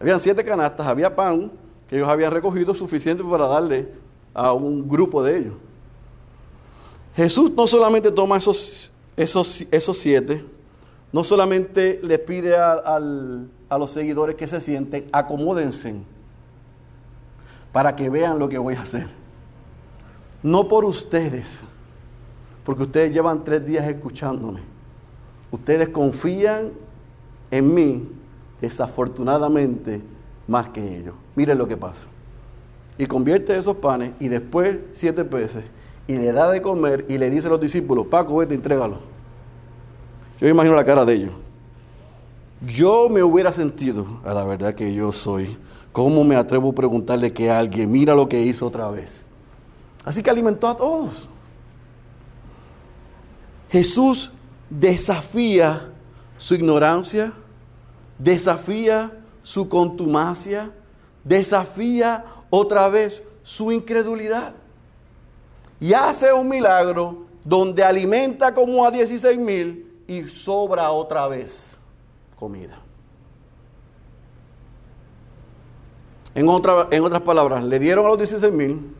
Habían 0.00 0.18
siete 0.18 0.42
canastas, 0.42 0.86
había 0.86 1.14
pan 1.14 1.52
que 1.90 1.96
ellos 1.96 2.08
habían 2.08 2.32
recogido 2.32 2.74
suficiente 2.74 3.22
para 3.22 3.48
darle 3.48 3.86
a 4.32 4.54
un 4.54 4.88
grupo 4.88 5.22
de 5.22 5.36
ellos. 5.36 5.54
Jesús 7.14 7.50
no 7.50 7.66
solamente 7.66 8.10
toma 8.10 8.38
esos, 8.38 8.90
esos, 9.14 9.66
esos 9.70 9.98
siete, 9.98 10.42
no 11.12 11.22
solamente 11.22 12.00
le 12.02 12.18
pide 12.18 12.56
a, 12.56 12.72
a 12.72 13.78
los 13.78 13.90
seguidores 13.90 14.36
que 14.36 14.46
se 14.46 14.58
sienten, 14.62 15.04
acomódense 15.12 15.96
para 17.74 17.96
que 17.96 18.08
vean 18.08 18.38
lo 18.38 18.48
que 18.48 18.56
voy 18.56 18.76
a 18.76 18.82
hacer. 18.82 19.08
No 20.44 20.68
por 20.68 20.84
ustedes, 20.84 21.60
porque 22.64 22.84
ustedes 22.84 23.12
llevan 23.12 23.42
tres 23.42 23.66
días 23.66 23.84
escuchándome. 23.88 24.60
Ustedes 25.50 25.88
confían 25.88 26.70
en 27.50 27.74
mí, 27.74 28.08
desafortunadamente, 28.60 30.00
más 30.46 30.68
que 30.68 30.98
ellos. 30.98 31.16
Miren 31.34 31.58
lo 31.58 31.66
que 31.66 31.76
pasa. 31.76 32.06
Y 32.96 33.06
convierte 33.06 33.56
esos 33.56 33.76
panes 33.78 34.12
y 34.20 34.28
después 34.28 34.78
siete 34.92 35.24
peces 35.24 35.64
y 36.06 36.14
le 36.14 36.30
da 36.30 36.52
de 36.52 36.62
comer 36.62 37.04
y 37.08 37.18
le 37.18 37.28
dice 37.28 37.48
a 37.48 37.50
los 37.50 37.60
discípulos, 37.60 38.06
Paco, 38.06 38.36
vete, 38.36 38.54
entrégalo. 38.54 38.98
Yo 40.40 40.46
imagino 40.46 40.76
la 40.76 40.84
cara 40.84 41.04
de 41.04 41.12
ellos. 41.12 41.32
Yo 42.64 43.08
me 43.08 43.24
hubiera 43.24 43.50
sentido, 43.50 44.20
a 44.24 44.32
la 44.32 44.44
verdad 44.44 44.76
que 44.76 44.94
yo 44.94 45.10
soy, 45.10 45.56
¿cómo 45.94 46.24
me 46.24 46.34
atrevo 46.34 46.70
a 46.70 46.74
preguntarle 46.74 47.32
que 47.32 47.48
alguien, 47.48 47.90
mira 47.90 48.16
lo 48.16 48.28
que 48.28 48.42
hizo 48.42 48.66
otra 48.66 48.90
vez? 48.90 49.26
Así 50.04 50.24
que 50.24 50.28
alimentó 50.28 50.66
a 50.66 50.76
todos. 50.76 51.28
Jesús 53.70 54.32
desafía 54.68 55.92
su 56.36 56.56
ignorancia, 56.56 57.32
desafía 58.18 59.12
su 59.44 59.68
contumacia, 59.68 60.72
desafía 61.22 62.24
otra 62.50 62.88
vez 62.88 63.22
su 63.44 63.70
incredulidad 63.70 64.52
y 65.78 65.92
hace 65.92 66.32
un 66.32 66.48
milagro 66.48 67.26
donde 67.44 67.84
alimenta 67.84 68.52
como 68.52 68.84
a 68.84 68.90
16 68.90 69.38
mil 69.38 70.02
y 70.08 70.28
sobra 70.28 70.90
otra 70.90 71.28
vez 71.28 71.78
comida. 72.34 72.78
En, 76.34 76.48
otra, 76.48 76.88
en 76.90 77.04
otras 77.04 77.22
palabras, 77.22 77.62
le 77.64 77.78
dieron 77.78 78.06
a 78.06 78.08
los 78.08 78.18
16 78.18 78.52
mil 78.52 78.94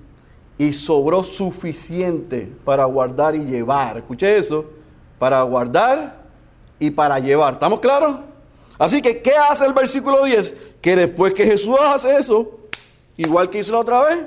y 0.56 0.72
sobró 0.72 1.22
suficiente 1.22 2.50
para 2.64 2.84
guardar 2.84 3.34
y 3.34 3.44
llevar. 3.44 3.98
Escuche 3.98 4.38
eso, 4.38 4.64
para 5.18 5.42
guardar 5.42 6.22
y 6.78 6.90
para 6.90 7.18
llevar. 7.18 7.54
¿Estamos 7.54 7.80
claros? 7.80 8.18
Así 8.78 9.02
que, 9.02 9.20
¿qué 9.20 9.32
hace 9.36 9.66
el 9.66 9.72
versículo 9.72 10.24
10? 10.24 10.54
Que 10.80 10.96
después 10.96 11.32
que 11.34 11.44
Jesús 11.44 11.76
hace 11.80 12.16
eso, 12.16 12.50
igual 13.16 13.50
que 13.50 13.58
hizo 13.58 13.72
la 13.72 13.78
otra 13.78 14.02
vez, 14.04 14.24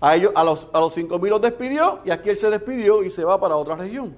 a, 0.00 0.16
ellos, 0.16 0.32
a 0.34 0.44
los, 0.44 0.68
a 0.72 0.80
los 0.80 0.92
cinco 0.92 1.18
mil 1.18 1.30
los 1.30 1.40
despidió 1.40 2.00
y 2.04 2.10
aquí 2.10 2.28
él 2.28 2.36
se 2.36 2.50
despidió 2.50 3.02
y 3.02 3.10
se 3.10 3.24
va 3.24 3.40
para 3.40 3.56
otra 3.56 3.76
región. 3.76 4.14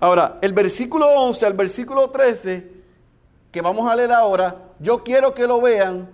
Ahora, 0.00 0.38
el 0.40 0.52
versículo 0.52 1.06
11 1.06 1.46
al 1.46 1.52
versículo 1.54 2.10
13, 2.10 2.72
que 3.50 3.60
vamos 3.60 3.90
a 3.90 3.94
leer 3.94 4.12
ahora, 4.12 4.56
yo 4.78 5.02
quiero 5.02 5.34
que 5.34 5.46
lo 5.46 5.60
vean 5.60 6.08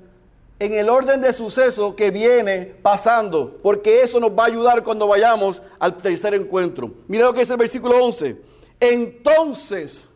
en 0.60 0.74
el 0.74 0.90
orden 0.90 1.22
de 1.22 1.32
suceso 1.32 1.96
que 1.96 2.10
viene 2.10 2.66
pasando, 2.66 3.58
porque 3.62 4.02
eso 4.02 4.20
nos 4.20 4.30
va 4.30 4.44
a 4.44 4.46
ayudar 4.46 4.84
cuando 4.84 5.06
vayamos 5.06 5.60
al 5.78 5.96
tercer 5.96 6.34
encuentro. 6.34 6.90
Mira 7.08 7.24
lo 7.24 7.32
que 7.32 7.40
dice 7.40 7.54
el 7.54 7.58
versículo 7.58 7.96
11. 8.04 8.36
Entonces, 8.78 10.06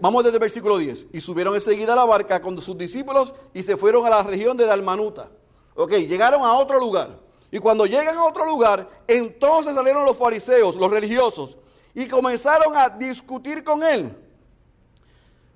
vamos 0.00 0.22
desde 0.22 0.36
el 0.36 0.40
versículo 0.40 0.78
10, 0.78 1.08
y 1.12 1.20
subieron 1.20 1.56
enseguida 1.56 1.92
a 1.92 1.96
la 1.96 2.04
barca 2.04 2.40
con 2.40 2.60
sus 2.60 2.78
discípulos 2.78 3.34
y 3.52 3.64
se 3.64 3.76
fueron 3.76 4.06
a 4.06 4.10
la 4.10 4.22
región 4.22 4.56
de 4.56 4.64
Dalmanuta. 4.64 5.28
Ok, 5.74 5.90
llegaron 5.92 6.42
a 6.42 6.54
otro 6.54 6.78
lugar. 6.78 7.18
Y 7.50 7.58
cuando 7.58 7.84
llegan 7.84 8.16
a 8.16 8.24
otro 8.24 8.46
lugar, 8.46 8.88
entonces 9.08 9.74
salieron 9.74 10.04
los 10.04 10.16
fariseos, 10.16 10.76
los 10.76 10.90
religiosos, 10.90 11.56
y 11.94 12.06
comenzaron 12.06 12.76
a 12.76 12.88
discutir 12.90 13.64
con 13.64 13.82
él. 13.82 14.16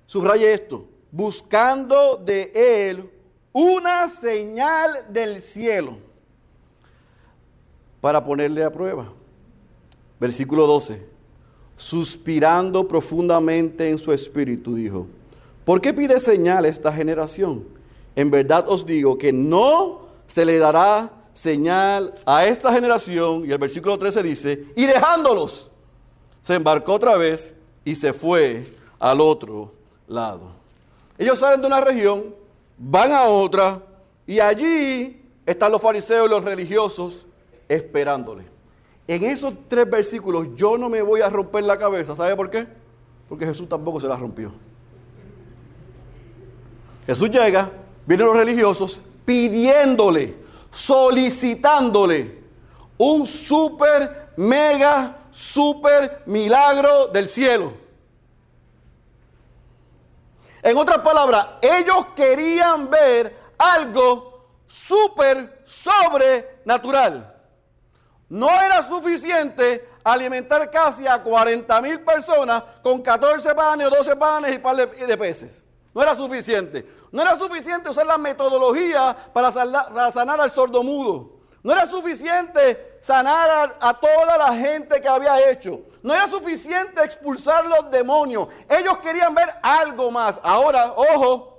Subraye 0.07 0.51
esto, 0.51 0.89
buscando 1.09 2.17
de 2.17 2.51
él 2.53 3.20
una 3.53 4.09
señal 4.09 5.05
del 5.09 5.41
cielo 5.41 5.97
para 7.99 8.23
ponerle 8.23 8.63
a 8.63 8.71
prueba. 8.71 9.11
Versículo 10.19 10.67
12. 10.67 11.09
Suspirando 11.75 12.87
profundamente 12.87 13.89
en 13.89 13.97
su 13.97 14.11
espíritu, 14.11 14.75
dijo, 14.75 15.07
¿por 15.65 15.81
qué 15.81 15.93
pide 15.93 16.19
señal 16.19 16.65
esta 16.65 16.93
generación? 16.93 17.65
En 18.15 18.29
verdad 18.29 18.65
os 18.67 18.85
digo 18.85 19.17
que 19.17 19.33
no 19.33 20.01
se 20.27 20.45
le 20.45 20.57
dará 20.59 21.11
señal 21.33 22.13
a 22.25 22.45
esta 22.45 22.71
generación. 22.71 23.45
Y 23.45 23.51
el 23.51 23.57
versículo 23.57 23.97
13 23.97 24.23
dice, 24.23 24.65
y 24.75 24.85
dejándolos, 24.85 25.71
se 26.43 26.55
embarcó 26.55 26.93
otra 26.93 27.17
vez 27.17 27.53
y 27.83 27.95
se 27.95 28.13
fue 28.13 28.65
al 28.99 29.21
otro 29.21 29.73
lado. 30.07 30.51
Ellos 31.17 31.39
salen 31.39 31.61
de 31.61 31.67
una 31.67 31.81
región, 31.81 32.35
van 32.81 33.11
a 33.11 33.25
otra, 33.25 33.81
y 34.25 34.39
allí 34.39 35.21
están 35.45 35.71
los 35.71 35.81
fariseos 35.81 36.27
y 36.27 36.31
los 36.31 36.43
religiosos 36.43 37.25
esperándole. 37.69 38.45
En 39.07 39.23
esos 39.23 39.53
tres 39.67 39.89
versículos 39.89 40.47
yo 40.55 40.77
no 40.77 40.89
me 40.89 41.01
voy 41.01 41.21
a 41.21 41.29
romper 41.29 41.63
la 41.63 41.77
cabeza. 41.77 42.15
¿Sabe 42.15 42.35
por 42.35 42.49
qué? 42.49 42.67
Porque 43.29 43.45
Jesús 43.45 43.69
tampoco 43.69 43.99
se 43.99 44.07
la 44.07 44.15
rompió. 44.17 44.51
Jesús 47.05 47.29
llega, 47.29 47.69
vienen 48.05 48.27
los 48.27 48.35
religiosos 48.35 49.01
pidiéndole, 49.25 50.35
solicitándole 50.71 52.41
un 52.97 53.27
super, 53.27 54.31
mega, 54.37 55.17
super 55.31 56.23
milagro 56.25 57.07
del 57.07 57.27
cielo. 57.27 57.73
En 60.63 60.77
otras 60.77 60.99
palabras, 60.99 61.45
ellos 61.61 62.07
querían 62.15 62.89
ver 62.89 63.35
algo 63.57 64.47
súper 64.67 65.61
sobrenatural. 65.65 67.35
No 68.29 68.49
era 68.49 68.81
suficiente 68.81 69.89
alimentar 70.03 70.69
casi 70.71 71.05
a 71.05 71.21
40 71.21 71.81
mil 71.81 71.99
personas 72.01 72.63
con 72.81 73.01
14 73.01 73.53
panes, 73.53 73.89
12 73.89 74.15
panes 74.15 74.55
y 74.55 74.59
par 74.59 74.75
de, 74.75 75.17
peces. 75.17 75.63
No 75.93 76.01
era 76.01 76.15
suficiente. 76.15 76.87
No 77.11 77.21
era 77.21 77.37
suficiente 77.37 77.89
usar 77.89 78.05
la 78.05 78.17
metodología 78.17 79.15
para 79.33 79.51
sanar, 79.51 80.39
al 80.39 80.51
sordomudo. 80.51 81.41
No 81.61 81.73
era 81.73 81.85
suficiente 81.85 82.97
sanar 83.01 83.75
a, 83.79 83.93
toda 83.95 84.37
la 84.37 84.55
gente 84.55 85.01
que 85.01 85.07
había 85.07 85.51
hecho. 85.51 85.81
No 86.03 86.13
era 86.13 86.27
suficiente 86.27 87.03
expulsar 87.03 87.65
los 87.65 87.91
demonios. 87.91 88.47
Ellos 88.67 88.97
querían 88.99 89.35
ver 89.35 89.53
algo 89.61 90.09
más. 90.11 90.39
Ahora, 90.43 90.93
ojo, 90.95 91.51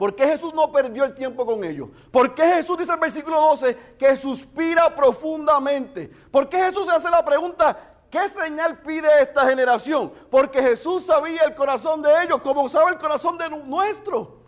¿Por 0.00 0.14
qué 0.14 0.26
Jesús 0.26 0.54
no 0.54 0.72
perdió 0.72 1.04
el 1.04 1.14
tiempo 1.14 1.44
con 1.44 1.62
ellos? 1.62 1.90
¿Por 2.10 2.34
qué 2.34 2.42
Jesús 2.54 2.78
dice 2.78 2.90
el 2.90 2.98
versículo 2.98 3.38
12 3.38 3.76
que 3.98 4.16
suspira 4.16 4.94
profundamente? 4.94 6.08
¿Por 6.30 6.48
qué 6.48 6.56
Jesús 6.56 6.86
se 6.86 6.92
hace 6.92 7.10
la 7.10 7.22
pregunta, 7.22 7.76
¿qué 8.10 8.26
señal 8.30 8.78
pide 8.78 9.08
esta 9.20 9.46
generación? 9.46 10.10
Porque 10.30 10.62
Jesús 10.62 11.04
sabía 11.04 11.42
el 11.42 11.54
corazón 11.54 12.00
de 12.00 12.08
ellos 12.24 12.40
como 12.40 12.66
sabe 12.70 12.92
el 12.92 12.96
corazón 12.96 13.36
de 13.36 13.50
nuestro. 13.50 14.38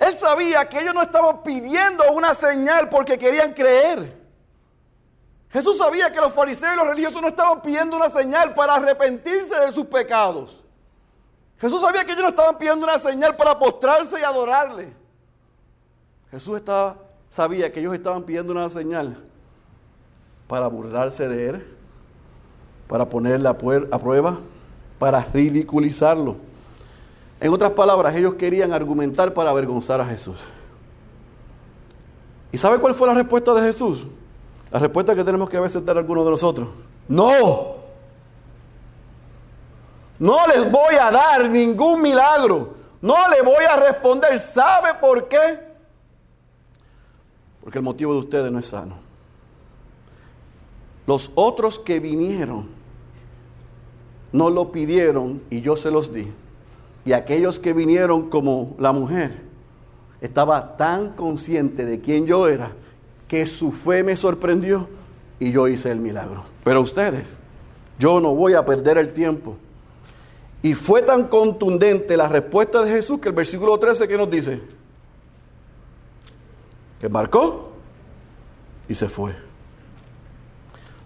Él 0.00 0.12
sabía 0.14 0.68
que 0.68 0.80
ellos 0.80 0.92
no 0.92 1.02
estaban 1.02 1.44
pidiendo 1.44 2.02
una 2.10 2.34
señal 2.34 2.88
porque 2.88 3.16
querían 3.16 3.54
creer. 3.54 4.25
Jesús 5.56 5.78
sabía 5.78 6.12
que 6.12 6.20
los 6.20 6.34
fariseos 6.34 6.74
y 6.74 6.76
los 6.76 6.86
religiosos 6.86 7.22
no 7.22 7.28
estaban 7.28 7.62
pidiendo 7.62 7.96
una 7.96 8.10
señal 8.10 8.52
para 8.52 8.74
arrepentirse 8.74 9.58
de 9.58 9.72
sus 9.72 9.86
pecados. 9.86 10.62
Jesús 11.58 11.80
sabía 11.80 12.04
que 12.04 12.12
ellos 12.12 12.24
no 12.24 12.28
estaban 12.28 12.58
pidiendo 12.58 12.84
una 12.84 12.98
señal 12.98 13.34
para 13.36 13.58
postrarse 13.58 14.20
y 14.20 14.22
adorarle. 14.22 14.92
Jesús 16.30 16.58
estaba, 16.58 16.98
sabía 17.30 17.72
que 17.72 17.80
ellos 17.80 17.94
estaban 17.94 18.24
pidiendo 18.24 18.52
una 18.52 18.68
señal 18.68 19.16
para 20.46 20.66
burlarse 20.66 21.26
de 21.26 21.48
él, 21.48 21.76
para 22.86 23.08
ponerle 23.08 23.48
a 23.48 23.56
prueba, 23.56 24.38
para 24.98 25.24
ridiculizarlo. 25.24 26.36
En 27.40 27.50
otras 27.50 27.70
palabras, 27.70 28.14
ellos 28.14 28.34
querían 28.34 28.74
argumentar 28.74 29.32
para 29.32 29.48
avergonzar 29.48 30.02
a 30.02 30.06
Jesús. 30.06 30.36
¿Y 32.52 32.58
sabe 32.58 32.78
cuál 32.78 32.92
fue 32.92 33.08
la 33.08 33.14
respuesta 33.14 33.54
de 33.54 33.62
Jesús? 33.62 34.06
La 34.70 34.78
respuesta 34.78 35.14
que 35.14 35.24
tenemos 35.24 35.48
que 35.48 35.56
a 35.56 35.60
veces 35.60 35.84
dar 35.84 35.96
algunos 35.96 36.24
de 36.24 36.30
nosotros. 36.30 36.68
No. 37.08 37.76
No 40.18 40.46
les 40.46 40.70
voy 40.70 40.94
a 41.00 41.10
dar 41.10 41.48
ningún 41.48 42.02
milagro. 42.02 42.74
No 43.00 43.28
le 43.28 43.42
voy 43.42 43.64
a 43.64 43.76
responder. 43.76 44.38
¿Sabe 44.38 44.94
por 45.00 45.28
qué? 45.28 45.60
Porque 47.62 47.78
el 47.78 47.84
motivo 47.84 48.12
de 48.12 48.20
ustedes 48.20 48.50
no 48.50 48.58
es 48.58 48.66
sano. 48.66 48.96
Los 51.06 51.30
otros 51.34 51.78
que 51.78 52.00
vinieron 52.00 52.68
no 54.32 54.50
lo 54.50 54.72
pidieron 54.72 55.42
y 55.50 55.60
yo 55.60 55.76
se 55.76 55.90
los 55.90 56.12
di. 56.12 56.32
Y 57.04 57.12
aquellos 57.12 57.60
que 57.60 57.72
vinieron 57.72 58.28
como 58.28 58.74
la 58.78 58.90
mujer, 58.90 59.42
estaba 60.20 60.76
tan 60.76 61.10
consciente 61.10 61.84
de 61.84 62.00
quién 62.00 62.26
yo 62.26 62.48
era 62.48 62.72
que 63.28 63.46
su 63.46 63.72
fe 63.72 64.02
me 64.02 64.16
sorprendió 64.16 64.88
y 65.38 65.52
yo 65.52 65.68
hice 65.68 65.90
el 65.90 65.98
milagro. 65.98 66.44
Pero 66.64 66.80
ustedes, 66.80 67.36
yo 67.98 68.20
no 68.20 68.34
voy 68.34 68.54
a 68.54 68.64
perder 68.64 68.98
el 68.98 69.12
tiempo 69.12 69.56
y 70.62 70.74
fue 70.74 71.02
tan 71.02 71.28
contundente 71.28 72.16
la 72.16 72.28
respuesta 72.28 72.82
de 72.82 72.90
Jesús 72.90 73.20
que 73.20 73.28
el 73.28 73.34
versículo 73.34 73.78
13 73.78 74.08
que 74.08 74.18
nos 74.18 74.28
dice, 74.28 74.60
que 77.00 77.08
marcó 77.08 77.72
y 78.88 78.94
se 78.94 79.08
fue. 79.08 79.32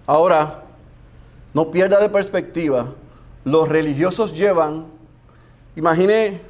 Ahora, 0.06 0.64
no 1.52 1.70
pierda 1.70 2.00
de 2.00 2.09
perspectiva, 2.09 2.94
los 3.44 3.68
religiosos 3.68 4.35
llevan, 4.35 4.87
imagine 5.76 6.40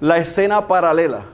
la 0.00 0.18
escena 0.18 0.66
paralela, 0.66 1.24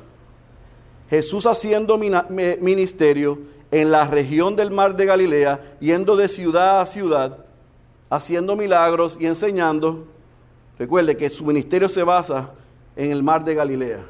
Jesús 1.12 1.44
haciendo 1.44 1.98
ministerio 1.98 3.38
en 3.70 3.90
la 3.90 4.06
región 4.06 4.56
del 4.56 4.70
mar 4.70 4.96
de 4.96 5.04
Galilea, 5.04 5.76
yendo 5.78 6.16
de 6.16 6.26
ciudad 6.26 6.80
a 6.80 6.86
ciudad, 6.86 7.36
haciendo 8.08 8.56
milagros 8.56 9.18
y 9.20 9.26
enseñando, 9.26 10.06
Recuerde 10.78 11.14
que 11.14 11.28
su 11.28 11.44
ministerio 11.44 11.86
se 11.90 12.02
basa 12.02 12.54
en 12.96 13.12
el 13.12 13.22
mar 13.22 13.44
de 13.44 13.54
Galilea. 13.54 14.06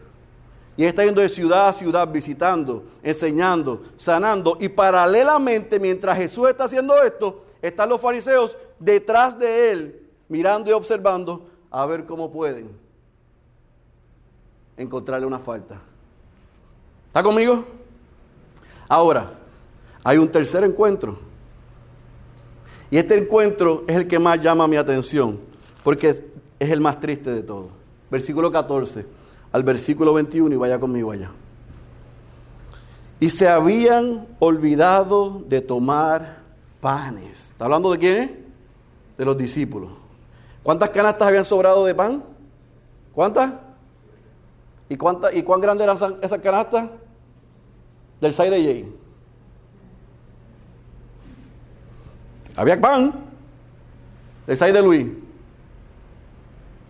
Y 0.77 0.85
está 0.85 1.05
yendo 1.05 1.21
de 1.21 1.29
ciudad 1.29 1.71
a 1.71 1.73
ciudad, 1.73 2.07
visitando, 2.07 2.85
enseñando, 3.03 3.83
sanando. 3.97 4.57
Y 4.61 4.69
paralelamente, 4.69 5.81
mientras 5.81 6.17
Jesús 6.17 6.49
está 6.49 6.65
haciendo 6.65 7.03
esto, 7.03 7.47
están 7.61 7.89
los 7.89 8.01
fariseos 8.01 8.57
detrás 8.79 9.37
de 9.37 9.73
él, 9.73 10.09
mirando 10.29 10.71
y 10.71 10.73
observando 10.73 11.49
a 11.69 11.85
ver 11.85 12.07
cómo 12.07 12.31
pueden 12.31 12.71
encontrarle 14.77 15.27
una 15.27 15.41
falta. 15.41 15.83
¿Está 17.13 17.23
conmigo? 17.23 17.67
Ahora, 18.89 19.35
hay 20.03 20.17
un 20.17 20.33
tercer 20.33 20.65
encuentro. 20.65 21.19
Y 22.91 22.97
este 22.97 23.19
encuentro 23.19 23.85
es 23.87 23.97
el 23.97 24.09
que 24.09 24.19
más 24.19 24.41
llama 24.41 24.67
mi 24.67 24.77
atención, 24.77 25.39
porque 25.85 26.09
es 26.09 26.25
el 26.59 26.81
más 26.81 27.01
triste 27.01 27.31
de 27.31 27.43
todo. 27.43 27.69
Versículo 28.11 28.51
14 28.51 29.05
al 29.53 29.63
versículo 29.63 30.15
21 30.15 30.55
y 30.55 30.57
vaya 30.57 30.81
conmigo 30.81 31.13
allá. 31.13 31.31
Y 33.21 33.29
se 33.29 33.47
habían 33.47 34.27
olvidado 34.41 35.43
de 35.47 35.61
tomar 35.61 36.39
panes. 36.81 37.51
¿Está 37.51 37.67
hablando 37.67 37.93
de 37.93 37.99
quién? 37.99 38.47
De 39.19 39.25
los 39.25 39.37
discípulos. 39.37 39.91
¿Cuántas 40.63 40.89
canastas 40.91 41.29
habían 41.29 41.45
sobrado 41.45 41.85
de 41.85 41.95
pan? 41.95 42.25
¿Cuántas? 43.15 43.53
¿Y, 44.89 44.97
cuántas, 44.97 45.35
y 45.35 45.43
cuán 45.43 45.61
grande 45.61 45.85
eran 45.85 45.97
esas 46.23 46.39
canastas? 46.41 46.91
Del 48.23 48.33
6 48.33 48.51
de 48.51 48.65
Jay. 48.65 48.97
Había 52.57 52.81
pan. 52.81 53.13
Del 54.47 54.57
6 54.57 54.73
de 54.73 54.83
Luis 54.83 55.07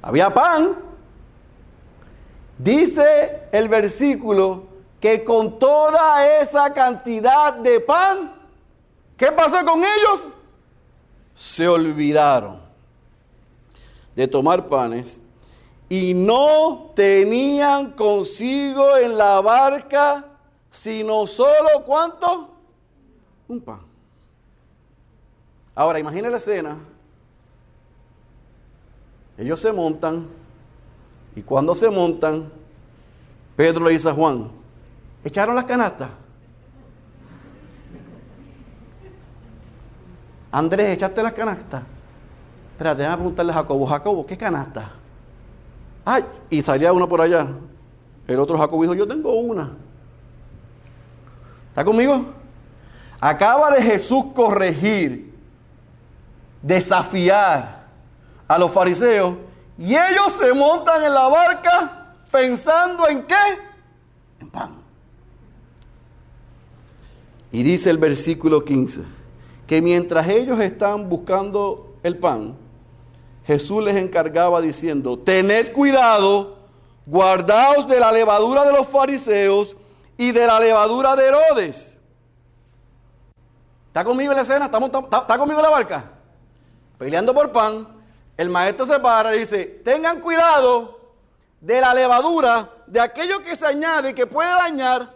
había 0.02 0.34
pan. 0.34 0.76
Dice 2.58 3.48
el 3.52 3.68
versículo 3.68 4.64
que 5.00 5.24
con 5.24 5.58
toda 5.58 6.40
esa 6.40 6.72
cantidad 6.72 7.54
de 7.54 7.80
pan, 7.80 8.34
¿qué 9.16 9.32
pasó 9.32 9.64
con 9.64 9.80
ellos? 9.80 10.28
Se 11.34 11.66
olvidaron 11.66 12.60
de 14.14 14.28
tomar 14.28 14.68
panes 14.68 15.20
y 15.88 16.12
no 16.14 16.92
tenían 16.94 17.92
consigo 17.92 18.96
en 18.96 19.16
la 19.16 19.40
barca 19.40 20.31
sino 20.72 21.26
solo 21.28 21.84
cuánto? 21.86 22.50
Un 23.46 23.60
pan. 23.60 23.82
Ahora, 25.74 26.00
imagina 26.00 26.28
la 26.28 26.38
escena 26.38 26.76
ellos 29.38 29.58
se 29.60 29.72
montan 29.72 30.26
y 31.34 31.42
cuando 31.42 31.74
se 31.74 31.90
montan, 31.90 32.50
Pedro 33.56 33.86
le 33.86 33.92
dice 33.92 34.08
a 34.08 34.14
Juan, 34.14 34.50
¿echaron 35.24 35.54
las 35.54 35.64
canastas? 35.64 36.10
Andrés, 40.50 40.90
¿echaste 40.90 41.22
las 41.22 41.32
canastas? 41.32 41.82
Espérate, 42.72 43.02
déjame 43.02 43.16
preguntarle 43.16 43.52
a 43.52 43.54
Jacobo, 43.56 43.86
Jacobo, 43.86 44.26
¿qué 44.26 44.36
canasta? 44.36 44.90
Ay, 46.04 46.24
y 46.50 46.60
salía 46.60 46.92
uno 46.92 47.08
por 47.08 47.20
allá. 47.20 47.48
El 48.26 48.38
otro 48.38 48.58
Jacobo 48.58 48.82
dijo, 48.82 48.94
yo 48.94 49.08
tengo 49.08 49.32
una. 49.40 49.70
¿Está 51.72 51.86
conmigo? 51.86 52.26
Acaba 53.18 53.70
de 53.70 53.80
Jesús 53.80 54.26
corregir, 54.34 55.32
desafiar 56.60 57.86
a 58.46 58.58
los 58.58 58.70
fariseos 58.70 59.36
y 59.78 59.94
ellos 59.94 60.34
se 60.38 60.52
montan 60.52 61.02
en 61.02 61.14
la 61.14 61.28
barca 61.28 62.14
pensando 62.30 63.08
en 63.08 63.22
qué? 63.22 63.34
En 64.38 64.50
pan. 64.50 64.74
Y 67.50 67.62
dice 67.62 67.88
el 67.88 67.96
versículo 67.96 68.66
15, 68.66 69.00
que 69.66 69.80
mientras 69.80 70.28
ellos 70.28 70.60
están 70.60 71.08
buscando 71.08 71.96
el 72.02 72.18
pan, 72.18 72.54
Jesús 73.46 73.82
les 73.82 73.96
encargaba 73.96 74.60
diciendo, 74.60 75.18
tened 75.18 75.72
cuidado, 75.72 76.58
guardaos 77.06 77.88
de 77.88 77.98
la 77.98 78.12
levadura 78.12 78.62
de 78.62 78.72
los 78.72 78.86
fariseos 78.86 79.74
y 80.22 80.30
de 80.30 80.46
la 80.46 80.60
levadura 80.60 81.16
de 81.16 81.26
Herodes. 81.26 81.92
¿Está 83.88 84.04
conmigo 84.04 84.30
en 84.30 84.36
la 84.36 84.42
escena? 84.42 84.66
¿Está, 84.66 84.78
conmigo 85.36 85.58
en 85.58 85.62
la 85.64 85.70
barca? 85.70 86.12
Peleando 86.96 87.34
por 87.34 87.50
pan. 87.50 87.88
El 88.36 88.48
maestro 88.48 88.86
se 88.86 89.00
para 89.00 89.34
y 89.34 89.40
dice, 89.40 89.64
tengan 89.84 90.20
cuidado 90.20 91.00
de 91.60 91.80
la 91.80 91.92
levadura, 91.92 92.70
de 92.86 93.00
aquello 93.00 93.42
que 93.42 93.56
se 93.56 93.66
añade 93.66 94.10
y 94.10 94.14
que 94.14 94.28
puede 94.28 94.48
dañar, 94.48 95.12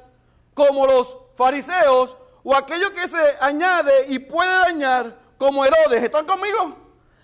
como 0.54 0.84
los 0.88 1.16
fariseos, 1.36 2.16
o 2.42 2.56
aquello 2.56 2.92
que 2.92 3.06
se 3.06 3.36
añade 3.40 4.06
y 4.08 4.18
puede 4.18 4.50
dañar, 4.50 5.16
como 5.38 5.64
Herodes. 5.64 6.02
¿Están 6.02 6.26
conmigo? 6.26 6.74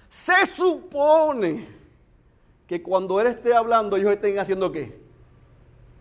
Se 0.08 0.46
supone 0.46 1.66
que 2.68 2.80
cuando 2.80 3.20
Él 3.20 3.26
esté 3.26 3.52
hablando, 3.52 3.96
ellos 3.96 4.12
estén 4.12 4.38
haciendo 4.38 4.70
qué? 4.70 5.02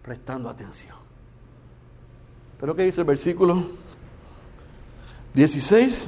Prestando 0.03 0.47
atención. 0.47 1.00
Pero 2.62 2.76
¿qué 2.76 2.84
dice 2.84 3.02
el 3.02 3.08
versículo 3.08 3.63
16? 5.34 6.06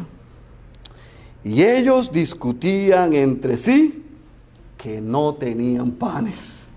Y 1.44 1.63
ellos 1.63 2.12
discutían 2.12 3.13
entre 3.13 3.58
sí 3.58 4.06
que 4.78 5.02
no 5.02 5.34
tenían 5.34 5.89
panes. 5.94 6.70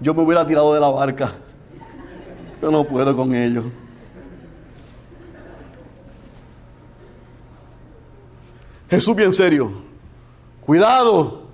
Yo 0.00 0.14
me 0.14 0.22
hubiera 0.22 0.46
tirado 0.46 0.72
de 0.72 0.78
la 0.78 0.88
barca. 0.88 1.32
Yo 2.62 2.70
no 2.70 2.84
puedo 2.84 3.16
con 3.16 3.34
ellos. 3.34 3.64
Jesús 8.88 9.16
bien 9.16 9.34
serio. 9.34 9.72
Cuidado. 10.64 11.46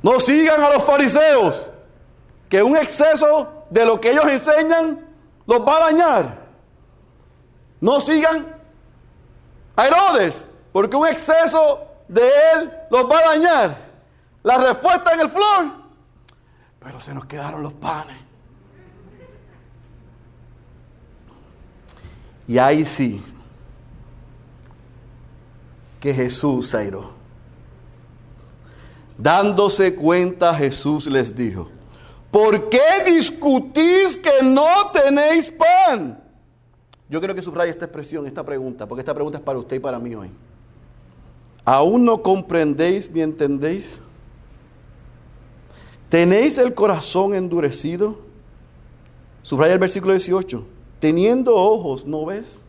No 0.00 0.20
sigan 0.20 0.62
a 0.62 0.70
los 0.70 0.84
fariseos, 0.84 1.66
que 2.48 2.62
un 2.62 2.76
exceso 2.76 3.66
de 3.68 3.84
lo 3.84 4.00
que 4.00 4.12
ellos 4.12 4.24
enseñan 4.28 5.11
los 5.46 5.60
va 5.60 5.76
a 5.76 5.80
dañar. 5.90 6.42
No 7.80 8.00
sigan 8.00 8.54
a 9.74 9.86
Herodes, 9.86 10.46
porque 10.72 10.96
un 10.96 11.06
exceso 11.06 11.80
de 12.08 12.28
él 12.54 12.72
los 12.90 13.10
va 13.10 13.18
a 13.18 13.28
dañar. 13.36 13.92
La 14.42 14.58
respuesta 14.58 15.12
en 15.14 15.20
el 15.20 15.28
flor, 15.28 15.72
pero 16.78 17.00
se 17.00 17.14
nos 17.14 17.26
quedaron 17.26 17.62
los 17.62 17.72
panes. 17.72 18.16
Y 22.46 22.58
ahí 22.58 22.84
sí, 22.84 23.22
que 26.00 26.12
Jesús 26.12 26.68
se 26.70 26.92
Dándose 29.16 29.94
cuenta, 29.94 30.52
Jesús 30.54 31.06
les 31.06 31.34
dijo, 31.34 31.70
¿por 32.32 32.70
qué 32.70 32.80
discutís 33.06 34.16
que 34.16 34.42
no 34.42 34.90
tenéis 34.90 35.52
pan? 35.52 36.20
Yo 37.08 37.20
creo 37.20 37.34
que 37.34 37.42
subraya 37.42 37.70
esta 37.70 37.84
expresión, 37.84 38.26
esta 38.26 38.42
pregunta, 38.42 38.88
porque 38.88 39.02
esta 39.02 39.14
pregunta 39.14 39.38
es 39.38 39.44
para 39.44 39.58
usted 39.58 39.76
y 39.76 39.80
para 39.80 39.98
mí 39.98 40.14
hoy. 40.14 40.30
¿Aún 41.64 42.04
no 42.04 42.22
comprendéis 42.22 43.10
ni 43.10 43.20
entendéis? 43.20 43.98
¿Tenéis 46.08 46.58
el 46.58 46.74
corazón 46.74 47.34
endurecido? 47.34 48.18
Subraya 49.42 49.74
el 49.74 49.78
versículo 49.78 50.12
18. 50.14 50.64
Teniendo 50.98 51.54
ojos, 51.54 52.06
¿no 52.06 52.24
ves? 52.24 52.60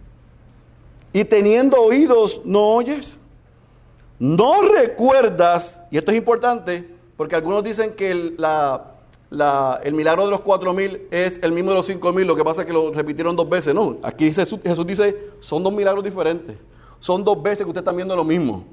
Y 1.13 1.23
teniendo 1.23 1.81
oídos, 1.81 2.41
¿no 2.43 2.73
oyes? 2.75 3.17
No 4.19 4.61
recuerdas, 4.61 5.81
y 5.89 5.97
esto 5.97 6.11
es 6.11 6.17
importante, 6.17 6.89
porque 7.15 7.35
algunos 7.35 7.63
dicen 7.63 7.93
que 7.93 8.33
el, 9.83 9.93
milagro 9.93 10.25
de 10.25 10.31
los 10.31 10.41
cuatro 10.41 10.73
mil 10.73 11.07
es 11.09 11.39
el 11.41 11.51
mismo 11.51 11.71
de 11.71 11.77
los 11.77 11.85
cinco 11.85 12.13
mil, 12.13 12.27
lo 12.27 12.35
que 12.35 12.43
pasa 12.43 12.61
es 12.61 12.67
que 12.67 12.73
lo 12.73 12.91
repitieron 12.91 13.35
dos 13.35 13.49
veces. 13.49 13.73
No, 13.73 13.97
aquí 14.03 14.31
Jesús, 14.31 14.59
Jesús 14.63 14.85
dice, 14.85 15.31
son 15.39 15.63
dos 15.63 15.73
milagros 15.73 16.03
diferentes. 16.03 16.57
Son 16.99 17.23
dos 17.23 17.41
veces 17.41 17.65
que 17.65 17.69
ustedes 17.69 17.81
están 17.81 17.95
viendo 17.95 18.15
lo 18.15 18.23
mismo. 18.23 18.65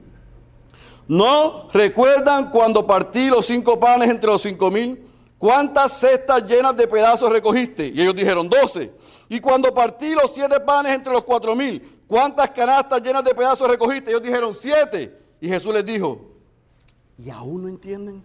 No 1.09 1.69
recuerdan 1.73 2.51
cuando 2.51 2.87
partí 2.87 3.29
los 3.29 3.47
cinco 3.47 3.81
panes 3.81 4.09
entre 4.09 4.31
los 4.31 4.43
cinco 4.43 4.71
mil. 4.71 5.07
¿Cuántas 5.39 5.99
cestas 5.99 6.45
llenas 6.45 6.77
de 6.77 6.87
pedazos 6.87 7.33
recogiste? 7.33 7.87
Y 7.89 8.01
ellos 8.01 8.15
dijeron, 8.15 8.49
doce. 8.49 8.93
Y 9.29 9.41
cuando 9.41 9.73
partí 9.73 10.15
los 10.15 10.33
siete 10.33 10.61
panes 10.61 10.95
entre 10.95 11.13
los 11.13 11.25
cuatro 11.25 11.57
mil, 11.57 12.01
¿cuántas 12.07 12.51
canastas 12.51 13.03
llenas 13.03 13.25
de 13.25 13.35
pedazos 13.35 13.67
recogiste? 13.67 14.11
Ellos 14.11 14.23
dijeron, 14.23 14.55
siete. 14.55 15.19
Y 15.41 15.49
Jesús 15.49 15.75
les 15.75 15.85
dijo, 15.85 16.27
¿y 17.19 17.31
aún 17.31 17.63
no 17.63 17.69
entienden? 17.69 18.23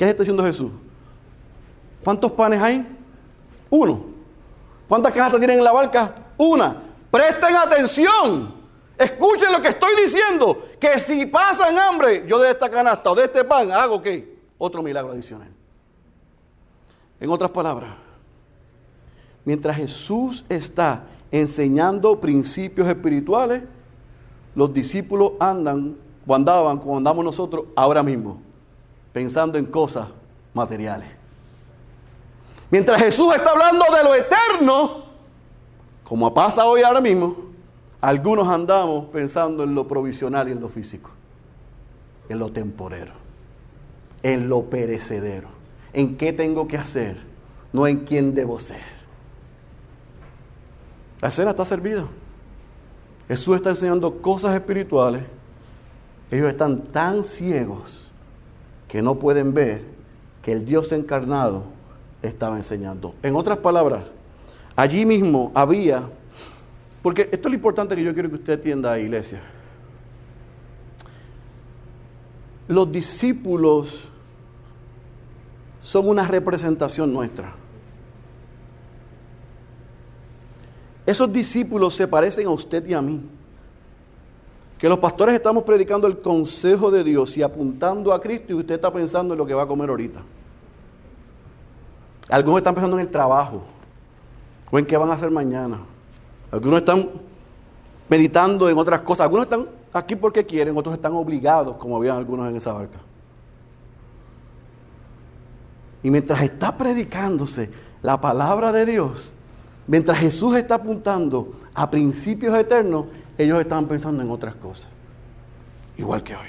¿Qué 0.00 0.08
está 0.08 0.22
diciendo 0.22 0.42
Jesús? 0.42 0.72
¿Cuántos 2.02 2.32
panes 2.32 2.62
hay? 2.62 2.88
Uno. 3.68 4.06
¿Cuántas 4.88 5.12
canastas 5.12 5.38
tienen 5.38 5.58
en 5.58 5.64
la 5.64 5.72
barca? 5.72 6.14
Una. 6.38 6.74
Presten 7.10 7.54
atención. 7.54 8.54
Escuchen 8.96 9.52
lo 9.52 9.60
que 9.60 9.68
estoy 9.68 9.90
diciendo. 10.02 10.62
Que 10.80 10.98
si 10.98 11.26
pasan 11.26 11.76
hambre, 11.76 12.24
yo 12.26 12.38
de 12.38 12.50
esta 12.50 12.70
canasta 12.70 13.10
o 13.10 13.14
de 13.14 13.24
este 13.24 13.44
pan 13.44 13.70
hago 13.72 14.00
qué? 14.00 14.38
Otro 14.56 14.82
milagro 14.82 15.12
adicional. 15.12 15.50
En 17.20 17.28
otras 17.28 17.50
palabras, 17.50 17.90
Mientras 19.44 19.76
Jesús 19.76 20.46
está 20.48 21.04
enseñando 21.30 22.18
principios 22.20 22.88
espirituales, 22.88 23.64
los 24.54 24.72
discípulos 24.72 25.32
andan 25.40 25.96
o 26.26 26.34
andaban 26.34 26.78
como 26.78 26.96
andamos 26.96 27.22
nosotros 27.22 27.66
ahora 27.76 28.02
mismo, 28.02 28.40
pensando 29.12 29.58
en 29.58 29.66
cosas 29.66 30.08
materiales. 30.54 31.08
Mientras 32.70 33.00
Jesús 33.00 33.34
está 33.34 33.50
hablando 33.50 33.84
de 33.94 34.04
lo 34.04 34.14
eterno, 34.14 35.04
como 36.04 36.32
pasa 36.32 36.66
hoy 36.66 36.82
ahora 36.82 37.00
mismo, 37.00 37.36
algunos 38.00 38.48
andamos 38.48 39.06
pensando 39.06 39.64
en 39.64 39.74
lo 39.74 39.86
provisional 39.86 40.48
y 40.48 40.52
en 40.52 40.60
lo 40.60 40.68
físico, 40.68 41.10
en 42.28 42.38
lo 42.38 42.50
temporero, 42.52 43.12
en 44.22 44.48
lo 44.48 44.70
perecedero, 44.70 45.48
en 45.92 46.16
qué 46.16 46.32
tengo 46.32 46.68
que 46.68 46.78
hacer, 46.78 47.20
no 47.72 47.86
en 47.86 48.04
quién 48.04 48.34
debo 48.34 48.58
ser. 48.60 49.00
La 51.20 51.30
cena 51.30 51.50
está 51.50 51.64
servida. 51.64 52.06
Jesús 53.28 53.56
está 53.56 53.70
enseñando 53.70 54.22
cosas 54.22 54.54
espirituales. 54.54 55.22
Ellos 56.30 56.48
están 56.48 56.82
tan 56.84 57.24
ciegos 57.24 58.09
que 58.90 59.02
no 59.02 59.14
pueden 59.14 59.54
ver 59.54 59.82
que 60.42 60.52
el 60.52 60.64
Dios 60.66 60.90
encarnado 60.92 61.62
estaba 62.22 62.56
enseñando. 62.56 63.14
En 63.22 63.36
otras 63.36 63.58
palabras, 63.58 64.04
allí 64.74 65.06
mismo 65.06 65.52
había, 65.54 66.08
porque 67.02 67.22
esto 67.30 67.48
es 67.48 67.52
lo 67.52 67.54
importante 67.54 67.94
que 67.94 68.02
yo 68.02 68.12
quiero 68.12 68.28
que 68.28 68.34
usted 68.34 68.54
atienda, 68.54 68.98
iglesia. 68.98 69.40
Los 72.66 72.90
discípulos 72.90 74.08
son 75.82 76.08
una 76.08 76.26
representación 76.26 77.12
nuestra. 77.12 77.54
Esos 81.06 81.32
discípulos 81.32 81.94
se 81.94 82.06
parecen 82.08 82.46
a 82.46 82.50
usted 82.50 82.86
y 82.86 82.94
a 82.94 83.02
mí. 83.02 83.20
Que 84.80 84.88
los 84.88 84.98
pastores 84.98 85.34
estamos 85.34 85.62
predicando 85.62 86.06
el 86.06 86.20
consejo 86.20 86.90
de 86.90 87.04
Dios 87.04 87.36
y 87.36 87.42
apuntando 87.42 88.14
a 88.14 88.20
Cristo 88.20 88.54
y 88.54 88.54
usted 88.54 88.76
está 88.76 88.90
pensando 88.90 89.34
en 89.34 89.38
lo 89.38 89.44
que 89.44 89.52
va 89.52 89.64
a 89.64 89.66
comer 89.66 89.90
ahorita. 89.90 90.22
Algunos 92.30 92.60
están 92.60 92.74
pensando 92.74 92.96
en 92.98 93.02
el 93.02 93.10
trabajo 93.10 93.62
o 94.70 94.78
en 94.78 94.86
qué 94.86 94.96
van 94.96 95.10
a 95.10 95.14
hacer 95.14 95.30
mañana. 95.30 95.80
Algunos 96.50 96.78
están 96.78 97.10
meditando 98.08 98.70
en 98.70 98.78
otras 98.78 99.02
cosas. 99.02 99.24
Algunos 99.24 99.44
están 99.44 99.68
aquí 99.92 100.16
porque 100.16 100.46
quieren, 100.46 100.74
otros 100.78 100.94
están 100.94 101.12
obligados, 101.12 101.76
como 101.76 101.98
habían 101.98 102.16
algunos 102.16 102.48
en 102.48 102.56
esa 102.56 102.72
barca. 102.72 103.00
Y 106.02 106.08
mientras 106.08 106.42
está 106.42 106.78
predicándose 106.78 107.70
la 108.00 108.18
palabra 108.18 108.72
de 108.72 108.86
Dios, 108.86 109.30
Mientras 109.90 110.18
Jesús 110.18 110.54
está 110.54 110.76
apuntando 110.76 111.52
a 111.74 111.90
principios 111.90 112.56
eternos, 112.56 113.06
ellos 113.42 113.60
estaban 113.60 113.86
pensando 113.86 114.22
en 114.22 114.30
otras 114.30 114.54
cosas, 114.54 114.88
igual 115.96 116.22
que 116.22 116.34
hoy. 116.34 116.48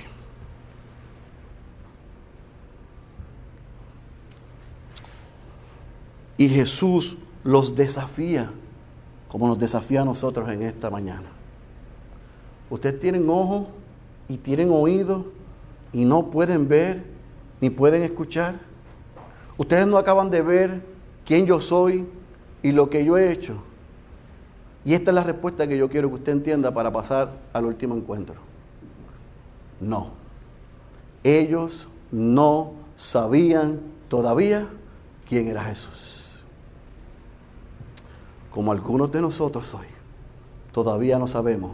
Y 6.38 6.50
Jesús 6.50 7.18
los 7.44 7.76
desafía, 7.76 8.52
como 9.30 9.48
nos 9.48 9.60
desafía 9.60 10.02
a 10.02 10.06
nosotros 10.06 10.50
en 10.50 10.64
esta 10.64 10.90
mañana. 10.90 11.30
Ustedes 12.70 13.00
tienen 13.00 13.30
ojos 13.30 13.68
y 14.28 14.38
tienen 14.38 14.70
oídos 14.72 15.26
y 15.94 16.04
no 16.04 16.30
pueden 16.30 16.68
ver 16.68 17.04
ni 17.60 17.70
pueden 17.70 18.04
escuchar. 18.04 18.60
Ustedes 19.58 19.86
no 19.86 19.98
acaban 19.98 20.32
de 20.32 20.42
ver 20.42 20.82
quién 21.26 21.46
yo 21.46 21.60
soy 21.60 22.08
y 22.64 22.72
lo 22.72 22.90
que 22.90 23.06
yo 23.06 23.18
he 23.18 23.32
hecho. 23.32 23.62
Y 24.84 24.94
esta 24.94 25.12
es 25.12 25.16
la 25.16 25.24
respuesta 25.24 25.68
que 25.68 25.78
yo 25.78 25.90
quiero 25.90 26.10
que 26.10 26.16
usted 26.16 26.32
entienda 26.32 26.74
para 26.74 26.92
pasar 26.92 27.34
al 27.54 27.66
último 27.66 27.96
encuentro. 27.96 28.36
No. 29.80 30.12
Ellos 31.24 31.88
no 32.12 32.74
sabían 32.96 33.80
todavía 34.10 34.68
quién 35.28 35.48
era 35.48 35.64
Jesús. 35.64 36.40
Como 38.50 38.72
algunos 38.72 39.12
de 39.12 39.22
nosotros 39.22 39.74
hoy, 39.74 39.88
todavía 40.72 41.18
no 41.18 41.28
sabemos 41.28 41.72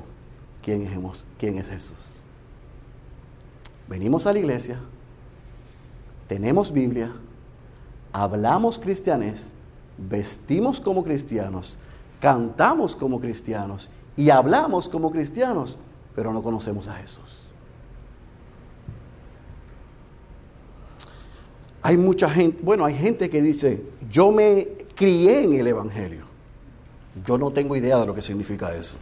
quién 0.61 0.81
es, 0.81 1.25
quién 1.39 1.57
es 1.57 1.69
Jesús. 1.69 1.97
Venimos 3.87 4.27
a 4.27 4.33
la 4.33 4.39
iglesia, 4.39 4.79
tenemos 6.27 6.71
Biblia, 6.71 7.13
hablamos 8.11 8.77
cristianes, 8.77 9.47
vestimos 9.97 10.81
como 10.81 11.03
cristianos, 11.03 11.77
cantamos 12.19 12.95
como 12.95 13.19
cristianos 13.19 13.89
y 14.15 14.29
hablamos 14.29 14.89
como 14.89 15.11
cristianos, 15.11 15.77
pero 16.15 16.33
no 16.33 16.41
conocemos 16.41 16.87
a 16.87 16.95
Jesús. 16.95 17.43
Hay 21.81 21.95
mucha 21.95 22.29
gente, 22.29 22.59
bueno, 22.63 22.83
hay 22.83 22.95
gente 22.95 23.29
que 23.29 23.41
dice, 23.41 23.83
yo 24.09 24.31
me 24.31 24.67
crié 24.95 25.45
en 25.45 25.53
el 25.53 25.67
Evangelio. 25.67 26.25
Yo 27.25 27.37
no 27.37 27.51
tengo 27.51 27.75
idea 27.75 27.97
de 27.97 28.05
lo 28.05 28.13
que 28.13 28.21
significa 28.21 28.73
eso. 28.75 28.95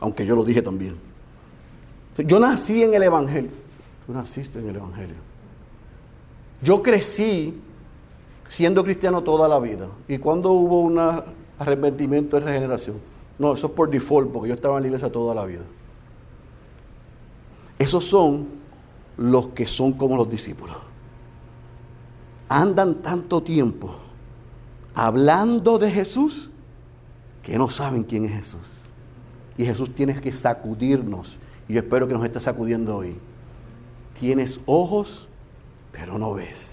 Aunque 0.00 0.26
yo 0.26 0.34
lo 0.36 0.44
dije 0.44 0.62
también. 0.62 0.96
Yo 2.18 2.38
nací 2.38 2.82
en 2.82 2.94
el 2.94 3.02
Evangelio. 3.02 3.50
Tú 4.06 4.12
naciste 4.12 4.58
en 4.58 4.68
el 4.68 4.76
Evangelio. 4.76 5.16
Yo 6.62 6.82
crecí 6.82 7.58
siendo 8.50 8.82
cristiano 8.82 9.22
toda 9.22 9.48
la 9.48 9.60
vida. 9.60 9.86
¿Y 10.08 10.18
cuando 10.18 10.50
hubo 10.50 10.80
un 10.80 10.98
arrepentimiento 11.58 12.36
de 12.36 12.44
regeneración? 12.44 12.96
No, 13.38 13.54
eso 13.54 13.68
es 13.68 13.72
por 13.72 13.88
default, 13.88 14.30
porque 14.32 14.48
yo 14.48 14.54
estaba 14.56 14.76
en 14.76 14.82
la 14.82 14.88
iglesia 14.88 15.10
toda 15.10 15.34
la 15.34 15.44
vida. 15.46 15.62
Esos 17.78 18.04
son 18.04 18.48
los 19.16 19.48
que 19.48 19.66
son 19.66 19.92
como 19.92 20.16
los 20.16 20.28
discípulos. 20.28 20.76
Andan 22.48 22.96
tanto 22.96 23.40
tiempo 23.40 23.94
hablando 24.94 25.78
de 25.78 25.90
Jesús 25.90 26.50
que 27.44 27.56
no 27.56 27.70
saben 27.70 28.02
quién 28.02 28.24
es 28.24 28.32
Jesús. 28.32 28.92
Y 29.56 29.64
Jesús 29.64 29.94
tiene 29.94 30.20
que 30.20 30.32
sacudirnos. 30.32 31.38
Y 31.68 31.74
yo 31.74 31.80
espero 31.80 32.08
que 32.08 32.14
nos 32.14 32.24
esté 32.24 32.40
sacudiendo 32.40 32.96
hoy. 32.96 33.16
Tienes 34.18 34.60
ojos, 34.66 35.28
pero 35.92 36.18
no 36.18 36.34
ves. 36.34 36.69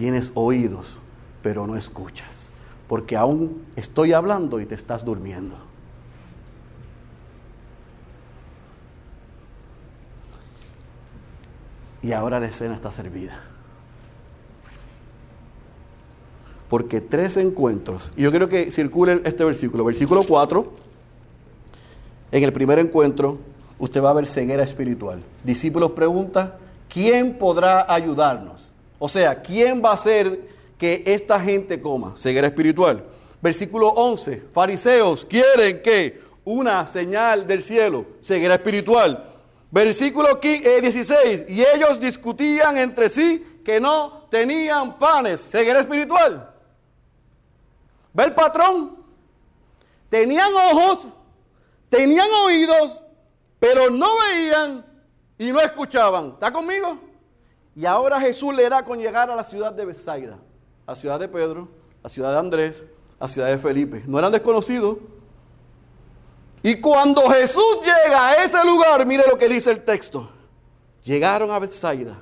Tienes 0.00 0.32
oídos, 0.34 0.96
pero 1.42 1.66
no 1.66 1.76
escuchas. 1.76 2.52
Porque 2.88 3.18
aún 3.18 3.66
estoy 3.76 4.14
hablando 4.14 4.58
y 4.58 4.64
te 4.64 4.74
estás 4.74 5.04
durmiendo. 5.04 5.58
Y 12.00 12.12
ahora 12.12 12.40
la 12.40 12.46
escena 12.46 12.76
está 12.76 12.90
servida. 12.90 13.42
Porque 16.70 17.02
tres 17.02 17.36
encuentros, 17.36 18.10
y 18.16 18.22
yo 18.22 18.30
quiero 18.30 18.48
que 18.48 18.70
circule 18.70 19.20
este 19.26 19.44
versículo, 19.44 19.84
versículo 19.84 20.22
4, 20.26 20.72
en 22.32 22.42
el 22.42 22.54
primer 22.54 22.78
encuentro, 22.78 23.38
usted 23.78 24.02
va 24.02 24.08
a 24.08 24.14
ver 24.14 24.26
ceguera 24.26 24.62
espiritual. 24.62 25.22
Discípulos 25.44 25.90
preguntan, 25.90 26.54
¿quién 26.88 27.36
podrá 27.36 27.84
ayudarnos? 27.92 28.69
O 29.02 29.08
sea, 29.08 29.40
¿quién 29.40 29.82
va 29.82 29.90
a 29.90 29.94
hacer 29.94 30.46
que 30.78 31.02
esta 31.06 31.40
gente 31.40 31.80
coma? 31.80 32.14
Ceguera 32.18 32.46
espiritual. 32.46 33.02
Versículo 33.40 33.88
11, 33.88 34.44
fariseos 34.52 35.24
quieren 35.24 35.80
que 35.82 36.20
una 36.44 36.86
señal 36.86 37.46
del 37.46 37.62
cielo, 37.62 38.04
ceguera 38.20 38.56
espiritual. 38.56 39.26
Versículo 39.70 40.34
16, 40.34 41.40
eh, 41.40 41.46
y 41.48 41.62
ellos 41.62 41.98
discutían 41.98 42.76
entre 42.76 43.08
sí 43.08 43.62
que 43.64 43.80
no 43.80 44.26
tenían 44.30 44.98
panes, 44.98 45.40
ceguera 45.50 45.80
espiritual. 45.80 46.52
¿Ve 48.12 48.24
el 48.24 48.34
patrón? 48.34 48.98
Tenían 50.10 50.52
ojos, 50.54 51.06
tenían 51.88 52.28
oídos, 52.44 53.02
pero 53.58 53.88
no 53.88 54.08
veían 54.18 54.84
y 55.38 55.52
no 55.52 55.60
escuchaban. 55.60 56.32
¿Está 56.34 56.52
conmigo? 56.52 57.09
Y 57.80 57.86
ahora 57.86 58.20
Jesús 58.20 58.54
le 58.54 58.68
da 58.68 58.84
con 58.84 58.98
llegar 58.98 59.30
a 59.30 59.34
la 59.34 59.42
ciudad 59.42 59.72
de 59.72 59.86
Bethsaida, 59.86 60.36
la 60.86 60.94
ciudad 60.94 61.18
de 61.18 61.28
Pedro, 61.28 61.66
la 62.02 62.10
ciudad 62.10 62.30
de 62.30 62.38
Andrés, 62.38 62.84
la 63.18 63.26
ciudad 63.26 63.48
de 63.48 63.56
Felipe. 63.56 64.04
No 64.06 64.18
eran 64.18 64.30
desconocidos. 64.30 64.98
Y 66.62 66.78
cuando 66.78 67.22
Jesús 67.30 67.78
llega 67.80 68.28
a 68.28 68.44
ese 68.44 68.62
lugar, 68.66 69.06
mire 69.06 69.24
lo 69.26 69.38
que 69.38 69.48
dice 69.48 69.70
el 69.70 69.82
texto. 69.82 70.28
Llegaron 71.04 71.50
a 71.50 71.58
Bethsaida 71.58 72.18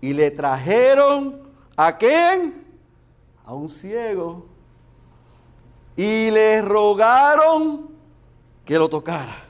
y 0.00 0.14
le 0.14 0.32
trajeron 0.32 1.40
a 1.76 1.96
quién? 1.96 2.66
A 3.46 3.54
un 3.54 3.70
ciego. 3.70 4.46
Y 5.94 6.28
le 6.32 6.60
rogaron 6.60 7.88
que 8.64 8.76
lo 8.76 8.88
tocara. 8.88 9.44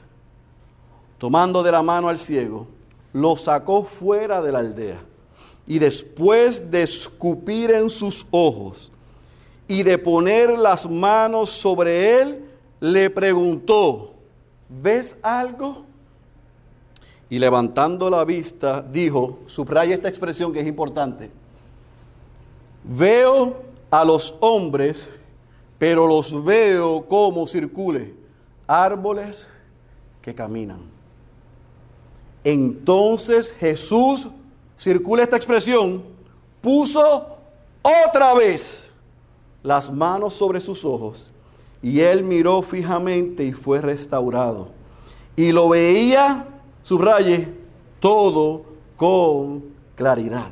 Tomando 1.17 1.63
de 1.63 1.71
la 1.71 1.81
mano 1.81 2.07
al 2.07 2.19
ciego, 2.19 2.67
lo 3.13 3.35
sacó 3.35 3.83
fuera 3.83 4.39
de 4.39 4.51
la 4.51 4.59
aldea 4.59 4.99
y 5.65 5.79
después 5.79 6.69
de 6.69 6.83
escupir 6.83 7.71
en 7.71 7.89
sus 7.89 8.25
ojos 8.31 8.91
y 9.67 9.83
de 9.83 9.97
poner 9.97 10.57
las 10.57 10.89
manos 10.89 11.49
sobre 11.49 12.21
él, 12.21 12.45
le 12.79 13.09
preguntó, 13.09 14.13
¿ves 14.67 15.15
algo? 15.21 15.85
Y 17.29 17.39
levantando 17.39 18.09
la 18.09 18.25
vista, 18.25 18.81
dijo, 18.81 19.39
subraya 19.45 19.95
esta 19.95 20.09
expresión 20.09 20.51
que 20.51 20.59
es 20.59 20.67
importante, 20.67 21.31
veo 22.83 23.63
a 23.89 24.03
los 24.03 24.35
hombres, 24.41 25.07
pero 25.79 26.05
los 26.07 26.43
veo 26.43 27.05
como 27.07 27.47
circule, 27.47 28.13
árboles 28.67 29.47
que 30.21 30.35
caminan. 30.35 30.81
Entonces 32.43 33.53
Jesús 33.53 34.27
circula 34.77 35.23
esta 35.23 35.37
expresión, 35.37 36.03
puso 36.61 37.37
otra 37.81 38.33
vez 38.33 38.89
las 39.61 39.91
manos 39.91 40.33
sobre 40.33 40.59
sus 40.59 40.83
ojos 40.85 41.31
y 41.81 41.99
él 41.99 42.23
miró 42.23 42.61
fijamente 42.61 43.43
y 43.43 43.51
fue 43.51 43.81
restaurado. 43.81 44.69
Y 45.35 45.51
lo 45.51 45.69
veía, 45.69 46.47
subraye, 46.83 47.49
todo 47.99 48.63
con 48.95 49.65
claridad. 49.95 50.51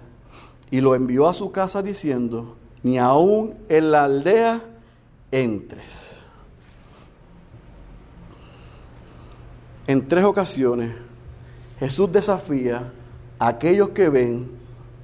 Y 0.70 0.82
lo 0.82 0.96
envió 0.96 1.28
a 1.28 1.34
su 1.34 1.52
casa 1.52 1.82
diciendo, 1.82 2.56
ni 2.84 2.98
aún 2.98 3.56
en 3.70 3.92
la 3.92 4.06
aldea 4.06 4.62
entres. 5.32 6.16
En 9.88 10.08
tres 10.08 10.24
ocasiones 10.26 10.96
Jesús 11.80 12.12
desafía 12.12 12.92
aquellos 13.42 13.90
que 13.90 14.08
ven 14.08 14.52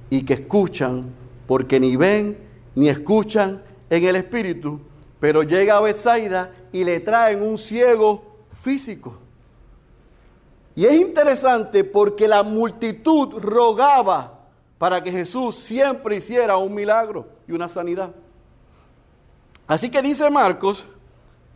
y 0.08 0.24
que 0.24 0.34
escuchan, 0.34 1.12
porque 1.48 1.80
ni 1.80 1.96
ven 1.96 2.38
ni 2.76 2.88
escuchan 2.88 3.60
en 3.90 4.04
el 4.04 4.14
espíritu, 4.14 4.80
pero 5.18 5.42
llega 5.42 5.76
a 5.76 5.80
Bethsaida 5.80 6.52
y 6.72 6.84
le 6.84 7.00
traen 7.00 7.42
un 7.42 7.58
ciego 7.58 8.22
físico. 8.62 9.18
Y 10.76 10.86
es 10.86 10.92
interesante 11.00 11.82
porque 11.82 12.28
la 12.28 12.44
multitud 12.44 13.40
rogaba 13.40 14.38
para 14.78 15.02
que 15.02 15.10
Jesús 15.10 15.56
siempre 15.56 16.14
hiciera 16.14 16.58
un 16.58 16.72
milagro 16.72 17.26
y 17.48 17.52
una 17.52 17.68
sanidad. 17.68 18.14
Así 19.66 19.90
que 19.90 20.00
dice 20.00 20.30
Marcos 20.30 20.86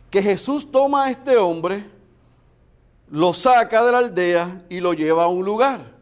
que 0.09 0.21
Jesús 0.21 0.69
toma 0.69 1.05
a 1.05 1.11
este 1.11 1.37
hombre, 1.37 1.89
lo 3.09 3.33
saca 3.33 3.85
de 3.85 3.91
la 3.93 3.99
aldea 3.99 4.65
y 4.67 4.81
lo 4.81 4.93
lleva 4.93 5.23
a 5.23 5.27
un 5.27 5.45
lugar. 5.45 5.92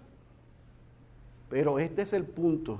Pero 1.51 1.79
este 1.79 2.03
es 2.03 2.13
el 2.13 2.23
punto. 2.23 2.79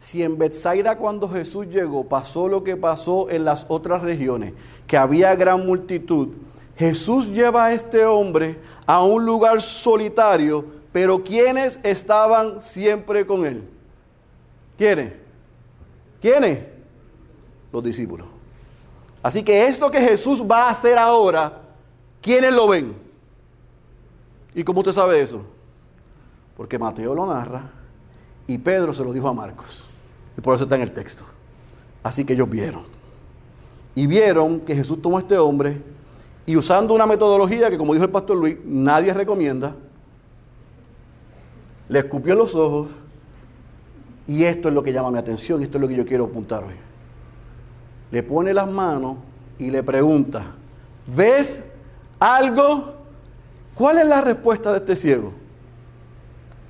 Si 0.00 0.24
en 0.24 0.36
Bethsaida 0.36 0.98
cuando 0.98 1.28
Jesús 1.28 1.68
llegó 1.68 2.08
pasó 2.08 2.48
lo 2.48 2.64
que 2.64 2.76
pasó 2.76 3.30
en 3.30 3.44
las 3.44 3.64
otras 3.68 4.02
regiones, 4.02 4.54
que 4.88 4.96
había 4.96 5.36
gran 5.36 5.64
multitud, 5.64 6.30
Jesús 6.76 7.28
lleva 7.28 7.66
a 7.66 7.72
este 7.72 8.04
hombre 8.04 8.58
a 8.86 9.04
un 9.04 9.24
lugar 9.24 9.62
solitario, 9.62 10.64
pero 10.92 11.22
¿quiénes 11.22 11.78
estaban 11.84 12.60
siempre 12.60 13.24
con 13.24 13.46
él? 13.46 13.62
¿Quiénes? 14.76 15.12
¿Quiénes? 16.20 16.58
los 17.72 17.84
discípulos. 17.84 18.26
Así 19.22 19.44
que 19.44 19.66
esto 19.66 19.90
que 19.90 20.00
Jesús 20.00 20.42
va 20.42 20.64
a 20.64 20.70
hacer 20.70 20.98
ahora, 20.98 21.62
¿quiénes 22.20 22.52
lo 22.52 22.66
ven? 22.66 22.96
¿Y 24.54 24.64
cómo 24.64 24.80
usted 24.80 24.92
sabe 24.92 25.20
eso? 25.20 25.42
Porque 26.56 26.78
Mateo 26.78 27.14
lo 27.14 27.24
narra 27.26 27.81
y 28.46 28.58
Pedro 28.58 28.92
se 28.92 29.04
lo 29.04 29.12
dijo 29.12 29.28
a 29.28 29.32
Marcos. 29.32 29.84
Y 30.36 30.40
por 30.40 30.54
eso 30.54 30.64
está 30.64 30.76
en 30.76 30.82
el 30.82 30.92
texto. 30.92 31.24
Así 32.02 32.24
que 32.24 32.32
ellos 32.32 32.48
vieron. 32.48 32.82
Y 33.94 34.06
vieron 34.06 34.60
que 34.60 34.74
Jesús 34.74 35.00
tomó 35.00 35.18
a 35.18 35.20
este 35.20 35.38
hombre 35.38 35.80
y 36.46 36.56
usando 36.56 36.94
una 36.94 37.06
metodología 37.06 37.70
que, 37.70 37.78
como 37.78 37.92
dijo 37.92 38.04
el 38.04 38.10
pastor 38.10 38.36
Luis, 38.36 38.56
nadie 38.64 39.14
recomienda, 39.14 39.74
le 41.88 41.98
escupió 41.98 42.34
los 42.34 42.54
ojos 42.54 42.88
y 44.26 44.44
esto 44.44 44.68
es 44.68 44.74
lo 44.74 44.82
que 44.82 44.92
llama 44.92 45.10
mi 45.10 45.18
atención, 45.18 45.60
y 45.60 45.64
esto 45.64 45.78
es 45.78 45.82
lo 45.82 45.88
que 45.88 45.94
yo 45.94 46.06
quiero 46.06 46.24
apuntar 46.24 46.64
hoy. 46.64 46.74
Le 48.10 48.22
pone 48.22 48.54
las 48.54 48.70
manos 48.70 49.16
y 49.58 49.70
le 49.70 49.82
pregunta, 49.82 50.44
¿ves 51.06 51.62
algo? 52.18 52.94
¿Cuál 53.74 53.98
es 53.98 54.06
la 54.06 54.20
respuesta 54.20 54.70
de 54.72 54.78
este 54.78 54.96
ciego? 54.96 55.32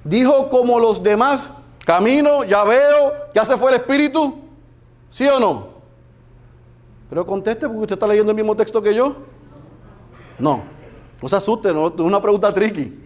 Dijo 0.05 0.49
como 0.49 0.81
los 0.81 1.03
demás, 1.03 1.51
camino, 1.85 2.45
ya 2.45 2.65
veo, 2.65 3.13
ya 3.35 3.45
se 3.45 3.57
fue 3.57 3.73
el 3.73 3.79
espíritu, 3.79 4.41
¿sí 5.11 5.27
o 5.27 5.39
no? 5.39 5.69
Pero 7.09 7.27
conteste 7.27 7.67
porque 7.67 7.81
usted 7.83 7.95
está 7.95 8.07
leyendo 8.07 8.31
el 8.31 8.37
mismo 8.37 8.57
texto 8.57 8.81
que 8.81 8.95
yo. 8.95 9.17
No, 10.39 10.63
no 11.21 11.29
se 11.29 11.37
asuste, 11.37 11.69
es 11.69 11.75
una 11.75 12.21
pregunta 12.21 12.53
tricky. 12.53 13.01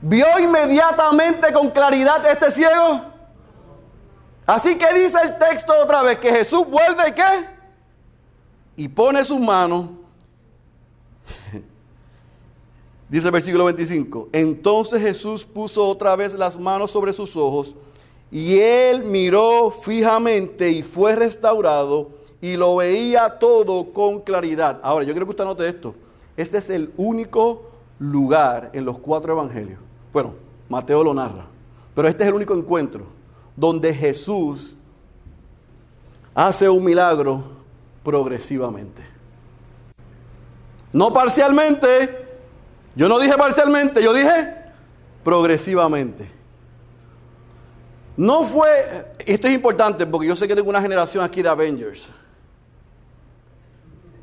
¿Vio 0.00 0.26
inmediatamente 0.38 1.52
con 1.52 1.70
claridad 1.70 2.24
este 2.26 2.50
ciego? 2.50 3.02
Así 4.46 4.76
que 4.76 4.92
dice 4.92 5.18
el 5.22 5.38
texto 5.38 5.72
otra 5.82 6.02
vez 6.02 6.18
que 6.18 6.30
Jesús 6.30 6.66
vuelve 6.68 7.08
y 7.08 7.12
qué? 7.12 7.48
Y 8.76 8.88
pone 8.88 9.24
sus 9.24 9.40
manos. 9.40 9.88
Dice 13.14 13.28
el 13.28 13.32
versículo 13.32 13.66
25. 13.66 14.30
Entonces 14.32 15.00
Jesús 15.00 15.44
puso 15.44 15.86
otra 15.86 16.16
vez 16.16 16.34
las 16.34 16.58
manos 16.58 16.90
sobre 16.90 17.12
sus 17.12 17.36
ojos 17.36 17.72
y 18.28 18.58
él 18.58 19.04
miró 19.04 19.70
fijamente 19.70 20.68
y 20.68 20.82
fue 20.82 21.14
restaurado 21.14 22.10
y 22.40 22.56
lo 22.56 22.74
veía 22.74 23.38
todo 23.38 23.92
con 23.92 24.18
claridad. 24.18 24.80
Ahora, 24.82 25.04
yo 25.04 25.12
quiero 25.12 25.26
que 25.26 25.30
usted 25.30 25.44
note 25.44 25.68
esto. 25.68 25.94
Este 26.36 26.58
es 26.58 26.68
el 26.70 26.92
único 26.96 27.70
lugar 28.00 28.70
en 28.72 28.84
los 28.84 28.98
cuatro 28.98 29.32
evangelios. 29.32 29.78
Bueno, 30.12 30.34
Mateo 30.68 31.04
lo 31.04 31.14
narra, 31.14 31.46
pero 31.94 32.08
este 32.08 32.24
es 32.24 32.28
el 32.30 32.34
único 32.34 32.52
encuentro 32.52 33.04
donde 33.54 33.94
Jesús 33.94 34.74
hace 36.34 36.68
un 36.68 36.82
milagro 36.82 37.44
progresivamente. 38.02 39.04
No 40.92 41.12
parcialmente, 41.12 42.23
yo 42.96 43.08
no 43.08 43.18
dije 43.18 43.36
parcialmente, 43.36 44.02
yo 44.02 44.12
dije 44.12 44.54
progresivamente. 45.22 46.30
No 48.16 48.44
fue, 48.44 49.14
esto 49.26 49.48
es 49.48 49.54
importante 49.54 50.06
porque 50.06 50.28
yo 50.28 50.36
sé 50.36 50.46
que 50.46 50.54
tengo 50.54 50.70
una 50.70 50.80
generación 50.80 51.24
aquí 51.24 51.42
de 51.42 51.48
Avengers. 51.48 52.10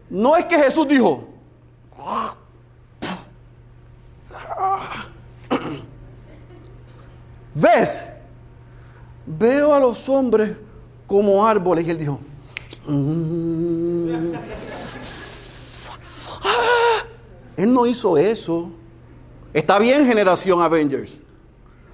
No 0.10 0.38
es 0.38 0.45
que 0.45 0.57
Jesús 0.57 0.88
dijo, 0.88 1.27
¿ves? 7.53 8.01
Veo 9.25 9.73
a 9.73 9.79
los 9.79 10.07
hombres 10.10 10.55
como 11.07 11.45
árboles. 11.45 11.86
Y 11.86 11.91
él 11.91 11.97
dijo, 11.97 12.19
mm". 12.88 14.34
Él 17.57 17.73
no 17.73 17.85
hizo 17.85 18.17
eso. 18.17 18.71
Está 19.53 19.79
bien, 19.79 20.05
generación 20.05 20.61
Avengers. 20.61 21.19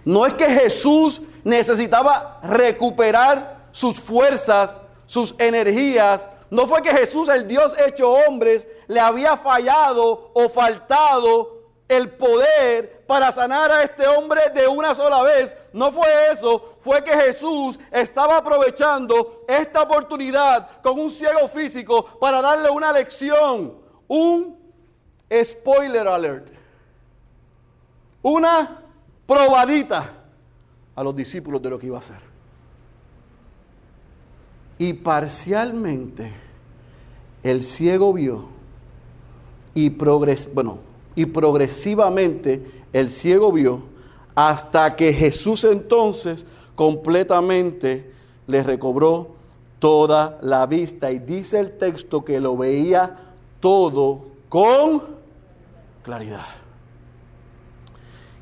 No 0.05 0.25
es 0.25 0.33
que 0.33 0.45
Jesús 0.45 1.21
necesitaba 1.43 2.39
recuperar 2.43 3.67
sus 3.71 3.99
fuerzas, 3.99 4.79
sus 5.05 5.35
energías, 5.37 6.27
no 6.49 6.65
fue 6.65 6.81
que 6.81 6.91
Jesús, 6.91 7.27
el 7.29 7.47
Dios 7.47 7.75
hecho 7.85 8.09
hombres, 8.11 8.67
le 8.87 8.99
había 8.99 9.35
fallado 9.35 10.31
o 10.33 10.47
faltado 10.47 11.57
el 11.89 12.11
poder 12.11 13.05
para 13.05 13.31
sanar 13.31 13.71
a 13.71 13.83
este 13.83 14.07
hombre 14.07 14.41
de 14.53 14.67
una 14.67 14.95
sola 14.95 15.21
vez. 15.23 15.55
No 15.73 15.91
fue 15.91 16.07
eso, 16.31 16.75
fue 16.79 17.03
que 17.03 17.11
Jesús 17.11 17.79
estaba 17.91 18.37
aprovechando 18.37 19.43
esta 19.47 19.81
oportunidad 19.81 20.81
con 20.81 20.99
un 20.99 21.09
ciego 21.09 21.47
físico 21.47 22.05
para 22.19 22.41
darle 22.41 22.69
una 22.69 22.91
lección, 22.93 23.77
un 24.07 24.56
spoiler 25.43 26.07
alert, 26.07 26.49
una 28.21 28.81
probadita 29.25 30.13
a 30.95 31.03
los 31.03 31.15
discípulos 31.15 31.61
de 31.61 31.69
lo 31.69 31.79
que 31.79 31.87
iba 31.87 31.97
a 31.97 31.99
hacer 31.99 32.27
y 34.77 34.93
parcialmente 34.93 36.31
el 37.43 37.63
ciego 37.63 38.13
vio 38.13 38.45
y, 39.73 39.89
bueno, 39.89 40.79
y 41.15 41.25
progresivamente 41.25 42.83
el 42.93 43.09
ciego 43.09 43.51
vio 43.51 43.83
hasta 44.35 44.95
que 44.95 45.13
Jesús 45.13 45.63
entonces 45.63 46.45
completamente 46.75 48.11
le 48.45 48.63
recobró 48.63 49.29
toda 49.79 50.39
la 50.41 50.65
vista. 50.65 51.11
Y 51.11 51.19
dice 51.19 51.59
el 51.59 51.77
texto 51.77 52.23
que 52.23 52.39
lo 52.39 52.57
veía 52.57 53.17
todo 53.59 54.25
con 54.49 55.16
claridad. 56.07 56.45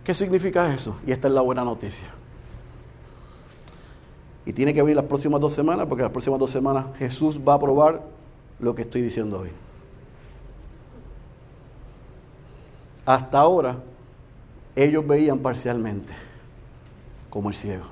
¿Qué 0.03 0.13
significa 0.13 0.71
eso? 0.71 0.97
Y 1.07 1.11
esta 1.11 1.27
es 1.27 1.33
la 1.33 1.41
buena 1.41 1.63
noticia. 1.63 2.07
Y 4.45 4.53
tiene 4.53 4.71
que 4.71 4.83
venir 4.83 4.95
las 4.95 5.05
próximas 5.05 5.41
dos 5.41 5.53
semanas, 5.53 5.87
porque 5.87 6.03
las 6.03 6.11
próximas 6.11 6.39
dos 6.39 6.51
semanas 6.51 6.85
Jesús 6.99 7.41
va 7.41 7.55
a 7.55 7.59
probar 7.59 8.03
lo 8.59 8.75
que 8.75 8.83
estoy 8.83 9.01
diciendo 9.01 9.39
hoy. 9.39 9.49
Hasta 13.03 13.39
ahora, 13.39 13.77
ellos 14.75 15.07
veían 15.07 15.39
parcialmente, 15.39 16.13
como 17.31 17.49
el 17.49 17.55
ciego. 17.55 17.85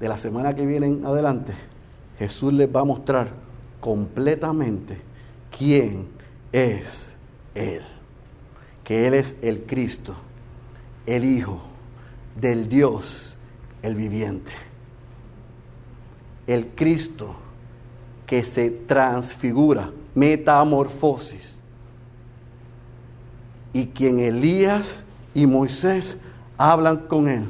De 0.00 0.08
la 0.08 0.18
semana 0.18 0.52
que 0.56 0.66
viene 0.66 0.88
en 0.88 1.06
adelante, 1.06 1.52
Jesús 2.18 2.52
les 2.52 2.68
va 2.68 2.80
a 2.80 2.84
mostrar 2.84 3.28
completamente 3.80 5.00
quién 5.56 6.08
es 6.50 7.14
Él. 7.54 7.82
Él 8.92 9.14
es 9.14 9.36
el 9.42 9.62
Cristo, 9.62 10.16
el 11.06 11.24
Hijo 11.24 11.60
del 12.40 12.68
Dios, 12.68 13.36
el 13.82 13.94
viviente 13.94 14.52
el 16.46 16.68
Cristo 16.68 17.34
que 18.26 18.44
se 18.44 18.70
transfigura, 18.70 19.90
metamorfosis, 20.14 21.58
y 23.72 23.86
quien 23.86 24.20
Elías 24.20 24.98
y 25.34 25.46
Moisés 25.46 26.16
hablan 26.58 26.98
con 26.98 27.26
él 27.28 27.46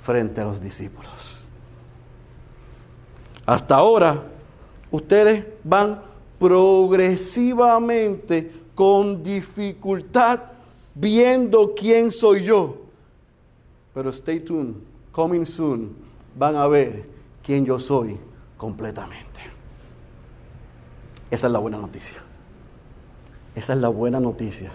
frente 0.00 0.40
a 0.40 0.44
los 0.44 0.58
discípulos. 0.60 1.46
Hasta 3.44 3.74
ahora, 3.74 4.22
ustedes 4.90 5.44
van 5.64 6.00
progresivamente 6.38 8.52
con 8.74 9.22
dificultad 9.22 10.40
viendo 11.00 11.74
quién 11.74 12.10
soy 12.10 12.44
yo. 12.44 12.76
Pero 13.94 14.10
stay 14.10 14.40
tuned, 14.40 14.74
coming 15.12 15.44
soon, 15.44 15.96
van 16.36 16.56
a 16.56 16.66
ver 16.68 17.08
quién 17.42 17.64
yo 17.64 17.78
soy 17.78 18.18
completamente. 18.56 19.40
Esa 21.30 21.46
es 21.46 21.52
la 21.52 21.58
buena 21.58 21.78
noticia. 21.78 22.18
Esa 23.54 23.72
es 23.72 23.78
la 23.78 23.88
buena 23.88 24.20
noticia. 24.20 24.70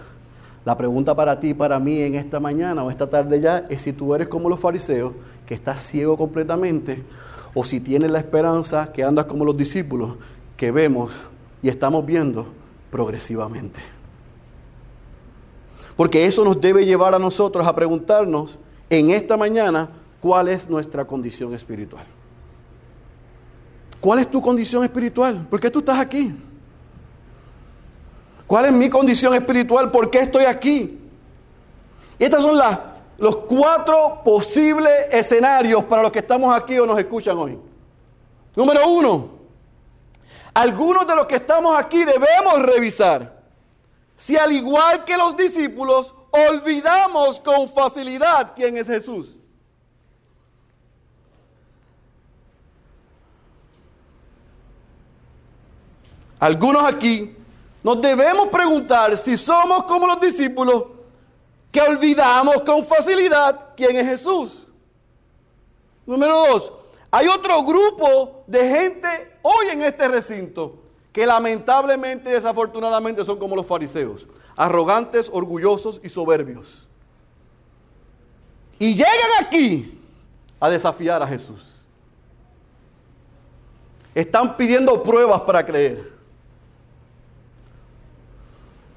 La 0.64 0.76
pregunta 0.76 1.14
para 1.14 1.38
ti, 1.38 1.54
para 1.54 1.78
mí 1.78 2.00
en 2.02 2.16
esta 2.16 2.40
mañana 2.40 2.82
o 2.82 2.90
esta 2.90 3.08
tarde 3.08 3.40
ya 3.40 3.58
es 3.70 3.82
si 3.82 3.92
tú 3.92 4.14
eres 4.14 4.28
como 4.28 4.48
los 4.48 4.58
fariseos, 4.58 5.12
que 5.46 5.54
estás 5.54 5.80
ciego 5.80 6.16
completamente, 6.16 7.04
o 7.54 7.64
si 7.64 7.80
tienes 7.80 8.10
la 8.10 8.18
esperanza 8.18 8.92
que 8.92 9.04
andas 9.04 9.26
como 9.26 9.44
los 9.44 9.56
discípulos, 9.56 10.16
que 10.56 10.72
vemos 10.72 11.14
y 11.62 11.68
estamos 11.68 12.04
viendo 12.04 12.46
progresivamente. 12.90 13.95
Porque 15.96 16.26
eso 16.26 16.44
nos 16.44 16.60
debe 16.60 16.84
llevar 16.84 17.14
a 17.14 17.18
nosotros 17.18 17.66
a 17.66 17.74
preguntarnos 17.74 18.58
en 18.90 19.10
esta 19.10 19.36
mañana 19.36 19.88
cuál 20.20 20.48
es 20.48 20.68
nuestra 20.68 21.06
condición 21.06 21.54
espiritual. 21.54 22.04
¿Cuál 24.00 24.18
es 24.20 24.30
tu 24.30 24.42
condición 24.42 24.84
espiritual? 24.84 25.46
¿Por 25.48 25.58
qué 25.58 25.70
tú 25.70 25.78
estás 25.78 25.98
aquí? 25.98 26.34
¿Cuál 28.46 28.66
es 28.66 28.72
mi 28.72 28.88
condición 28.88 29.34
espiritual? 29.34 29.90
¿Por 29.90 30.10
qué 30.10 30.20
estoy 30.20 30.44
aquí? 30.44 31.00
Y 32.18 32.24
estos 32.24 32.42
son 32.42 32.58
los 33.18 33.36
cuatro 33.38 34.20
posibles 34.22 34.92
escenarios 35.10 35.84
para 35.84 36.02
los 36.02 36.12
que 36.12 36.20
estamos 36.20 36.54
aquí 36.54 36.78
o 36.78 36.86
nos 36.86 36.98
escuchan 36.98 37.36
hoy. 37.38 37.58
Número 38.54 38.88
uno, 38.88 39.30
algunos 40.54 41.06
de 41.06 41.16
los 41.16 41.26
que 41.26 41.36
estamos 41.36 41.76
aquí 41.78 42.04
debemos 42.04 42.62
revisar 42.62 43.35
si 44.16 44.36
al 44.36 44.52
igual 44.52 45.04
que 45.04 45.16
los 45.16 45.36
discípulos 45.36 46.14
olvidamos 46.30 47.40
con 47.40 47.68
facilidad 47.68 48.54
quién 48.54 48.76
es 48.76 48.86
Jesús. 48.86 49.34
Algunos 56.38 56.84
aquí 56.84 57.34
nos 57.82 58.00
debemos 58.00 58.48
preguntar 58.48 59.16
si 59.16 59.36
somos 59.36 59.84
como 59.84 60.06
los 60.06 60.20
discípulos 60.20 60.84
que 61.70 61.80
olvidamos 61.80 62.62
con 62.62 62.84
facilidad 62.84 63.74
quién 63.76 63.96
es 63.96 64.06
Jesús. 64.06 64.66
Número 66.04 66.46
dos, 66.46 66.72
hay 67.10 67.28
otro 67.28 67.62
grupo 67.62 68.44
de 68.46 68.68
gente 68.68 69.38
hoy 69.42 69.68
en 69.72 69.82
este 69.82 70.08
recinto 70.08 70.85
que 71.16 71.24
lamentablemente, 71.24 72.28
desafortunadamente 72.28 73.24
son 73.24 73.38
como 73.38 73.56
los 73.56 73.64
fariseos, 73.64 74.26
arrogantes, 74.54 75.30
orgullosos 75.32 75.98
y 76.04 76.10
soberbios. 76.10 76.86
Y 78.78 78.92
llegan 78.92 79.30
aquí 79.40 79.98
a 80.60 80.68
desafiar 80.68 81.22
a 81.22 81.26
Jesús. 81.26 81.86
Están 84.14 84.58
pidiendo 84.58 85.02
pruebas 85.02 85.40
para 85.40 85.64
creer. 85.64 86.12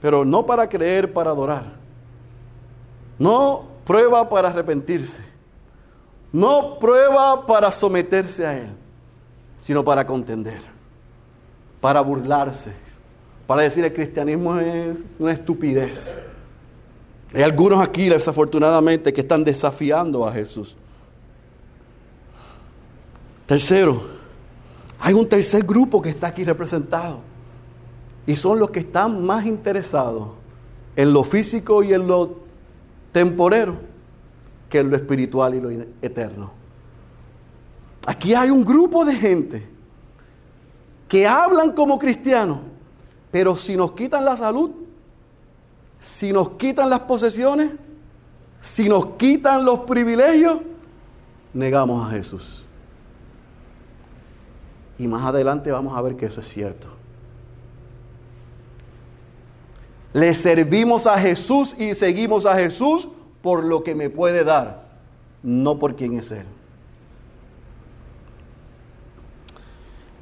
Pero 0.02 0.26
no 0.26 0.46
para 0.46 0.68
creer, 0.68 1.14
para 1.14 1.32
adorar. 1.32 1.72
No 3.18 3.64
prueba 3.86 4.28
para 4.28 4.50
arrepentirse. 4.50 5.24
No 6.34 6.80
prueba 6.80 7.46
para 7.46 7.72
someterse 7.72 8.46
a 8.46 8.58
Él, 8.58 8.76
sino 9.62 9.86
para 9.86 10.06
contender, 10.06 10.62
para 11.82 12.02
burlarse, 12.02 12.74
para 13.48 13.64
decir 13.64 13.84
el 13.86 13.94
cristianismo 13.94 14.58
es 14.60 15.00
una 15.18 15.32
estupidez. 15.32 16.18
Hay 17.34 17.44
algunos 17.44 17.80
aquí, 17.80 18.10
desafortunadamente, 18.10 19.14
que 19.14 19.22
están 19.22 19.44
desafiando 19.44 20.28
a 20.28 20.32
Jesús. 20.34 20.76
Tercero, 23.46 24.04
hay 25.00 25.14
un 25.14 25.28
tercer 25.28 25.64
grupo 25.64 26.02
que 26.02 26.10
está 26.10 26.28
aquí 26.28 26.44
representado. 26.44 27.20
Y 28.28 28.36
son 28.36 28.60
los 28.60 28.70
que 28.70 28.82
están 28.82 29.26
más 29.26 29.46
interesados 29.46 30.30
en 30.96 31.14
lo 31.14 31.24
físico 31.24 31.82
y 31.82 31.94
en 31.94 32.08
lo 32.08 32.38
temporero 33.12 33.76
que 34.70 34.80
en 34.80 34.90
lo 34.90 34.96
espiritual 34.96 35.56
y 35.56 35.62
lo 35.62 35.72
eterno. 36.02 36.52
Aquí 38.06 38.34
hay 38.34 38.50
un 38.50 38.64
grupo 38.64 39.06
de 39.06 39.16
gente 39.16 39.68
que 41.10 41.28
hablan 41.28 41.74
como 41.74 42.00
cristianos, 42.00 42.60
pero 43.32 43.58
si 43.58 43.76
nos 43.76 43.92
quitan 43.94 44.24
la 44.24 44.38
salud, 44.38 44.72
si 46.00 46.32
nos 46.32 46.52
quitan 46.52 46.90
las 46.90 47.02
posesiones, 47.02 47.72
si 48.62 48.88
nos 48.88 49.18
quitan 49.18 49.66
los 49.66 49.82
privilegios, 49.82 50.60
negamos 51.54 52.08
a 52.08 52.12
Jesús. 52.12 52.64
Y 55.00 55.08
más 55.08 55.26
adelante 55.26 55.72
vamos 55.72 55.98
a 55.98 56.02
ver 56.02 56.16
que 56.16 56.28
eso 56.28 56.42
es 56.42 56.48
cierto. 56.48 56.88
Le 60.14 60.34
servimos 60.34 61.08
a 61.08 61.18
Jesús 61.18 61.76
y 61.78 61.96
seguimos 61.96 62.46
a 62.46 62.56
Jesús 62.56 63.10
por 63.42 63.64
lo 63.64 63.84
que 63.84 63.96
me 63.96 64.10
puede 64.10 64.44
dar, 64.44 64.90
no 65.42 65.80
por 65.80 65.96
quién 65.96 66.20
es 66.20 66.32
Él. 66.32 66.46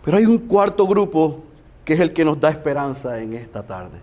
Pero 0.07 0.19
hay 0.19 0.25
un 0.25 0.37
cuarto 0.37 0.87
grupo 0.87 1.43
que 1.83 1.93
es 1.93 1.99
el 1.99 2.13
que 2.13 2.23
nos 2.23 2.39
da 2.39 2.49
esperanza 2.49 3.21
en 3.21 3.33
esta 3.33 3.61
tarde. 3.61 3.97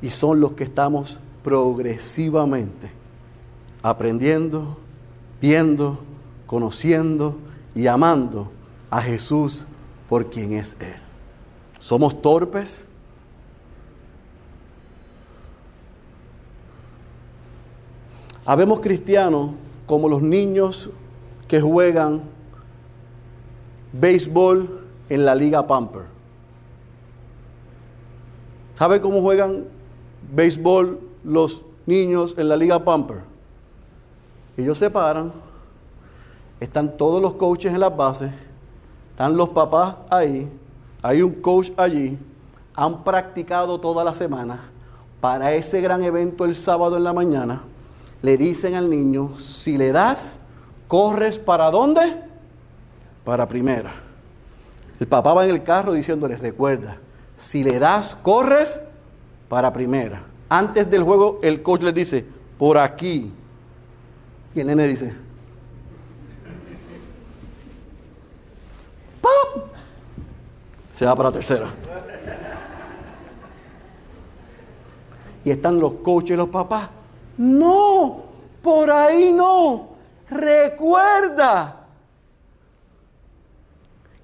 Y 0.00 0.08
son 0.08 0.40
los 0.40 0.52
que 0.52 0.64
estamos 0.64 1.20
progresivamente 1.42 2.90
aprendiendo, 3.82 4.78
viendo, 5.42 5.98
conociendo 6.46 7.36
y 7.74 7.86
amando 7.86 8.50
a 8.88 9.02
Jesús 9.02 9.66
por 10.08 10.30
quien 10.30 10.54
es 10.54 10.74
Él. 10.80 10.96
Somos 11.78 12.22
torpes, 12.22 12.86
Habemos 18.46 18.80
cristianos 18.80 19.50
como 19.84 20.08
los 20.08 20.22
niños 20.22 20.88
que 21.46 21.60
juegan 21.60 22.32
béisbol 23.98 24.68
en 25.08 25.24
la 25.24 25.34
Liga 25.34 25.66
Pamper. 25.66 26.02
¿Sabe 28.76 29.00
cómo 29.00 29.20
juegan 29.20 29.64
béisbol 30.34 31.00
los 31.22 31.64
niños 31.86 32.34
en 32.36 32.48
la 32.48 32.56
Liga 32.56 32.78
Pamper? 32.84 33.18
Ellos 34.56 34.78
se 34.78 34.90
paran, 34.90 35.32
están 36.60 36.96
todos 36.96 37.22
los 37.22 37.34
coaches 37.34 37.72
en 37.72 37.80
las 37.80 37.96
bases, 37.96 38.32
están 39.10 39.36
los 39.36 39.48
papás 39.50 39.96
ahí, 40.10 40.48
hay 41.02 41.22
un 41.22 41.32
coach 41.34 41.70
allí, 41.76 42.18
han 42.74 43.04
practicado 43.04 43.80
toda 43.80 44.02
la 44.02 44.12
semana 44.12 44.70
para 45.20 45.52
ese 45.54 45.80
gran 45.80 46.02
evento 46.02 46.44
el 46.44 46.56
sábado 46.56 46.96
en 46.96 47.04
la 47.04 47.12
mañana 47.12 47.62
le 48.24 48.38
dicen 48.38 48.74
al 48.74 48.88
niño, 48.88 49.38
si 49.38 49.76
le 49.76 49.92
das, 49.92 50.38
corres 50.88 51.38
para 51.38 51.70
dónde? 51.70 52.00
Para 53.24 53.48
primera. 53.48 53.92
El 55.00 55.06
papá 55.06 55.34
va 55.34 55.44
en 55.44 55.50
el 55.50 55.62
carro 55.62 55.92
diciéndole, 55.92 56.36
recuerda, 56.36 56.98
si 57.36 57.64
le 57.64 57.78
das, 57.78 58.16
corres 58.22 58.80
para 59.48 59.72
primera. 59.72 60.22
Antes 60.48 60.90
del 60.90 61.02
juego, 61.02 61.40
el 61.42 61.62
coach 61.62 61.82
le 61.82 61.92
dice, 61.92 62.24
por 62.58 62.78
aquí. 62.78 63.32
Y 64.54 64.60
el 64.60 64.66
nene 64.66 64.86
dice, 64.86 65.12
¡Pop! 69.20 69.66
Se 70.92 71.06
va 71.06 71.16
para 71.16 71.32
tercera. 71.32 71.66
Y 75.44 75.50
están 75.50 75.80
los 75.80 75.94
coaches 75.94 76.34
y 76.34 76.36
los 76.36 76.48
papás 76.48 76.88
no, 77.36 78.24
por 78.62 78.90
ahí 78.90 79.32
no. 79.32 79.88
Recuerda. 80.30 81.83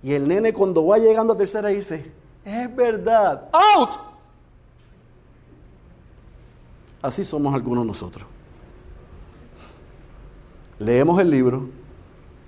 Y 0.03 0.13
el 0.13 0.27
nene 0.27 0.53
cuando 0.53 0.87
va 0.87 0.99
llegando 0.99 1.33
a 1.33 1.37
tercera 1.37 1.69
dice, 1.69 2.11
es 2.45 2.77
verdad, 2.77 3.49
out. 3.53 3.91
Así 7.03 7.25
somos 7.25 7.55
algunos 7.55 7.87
nosotros. 7.87 8.27
Leemos 10.79 11.21
el 11.21 11.31
libro, 11.31 11.69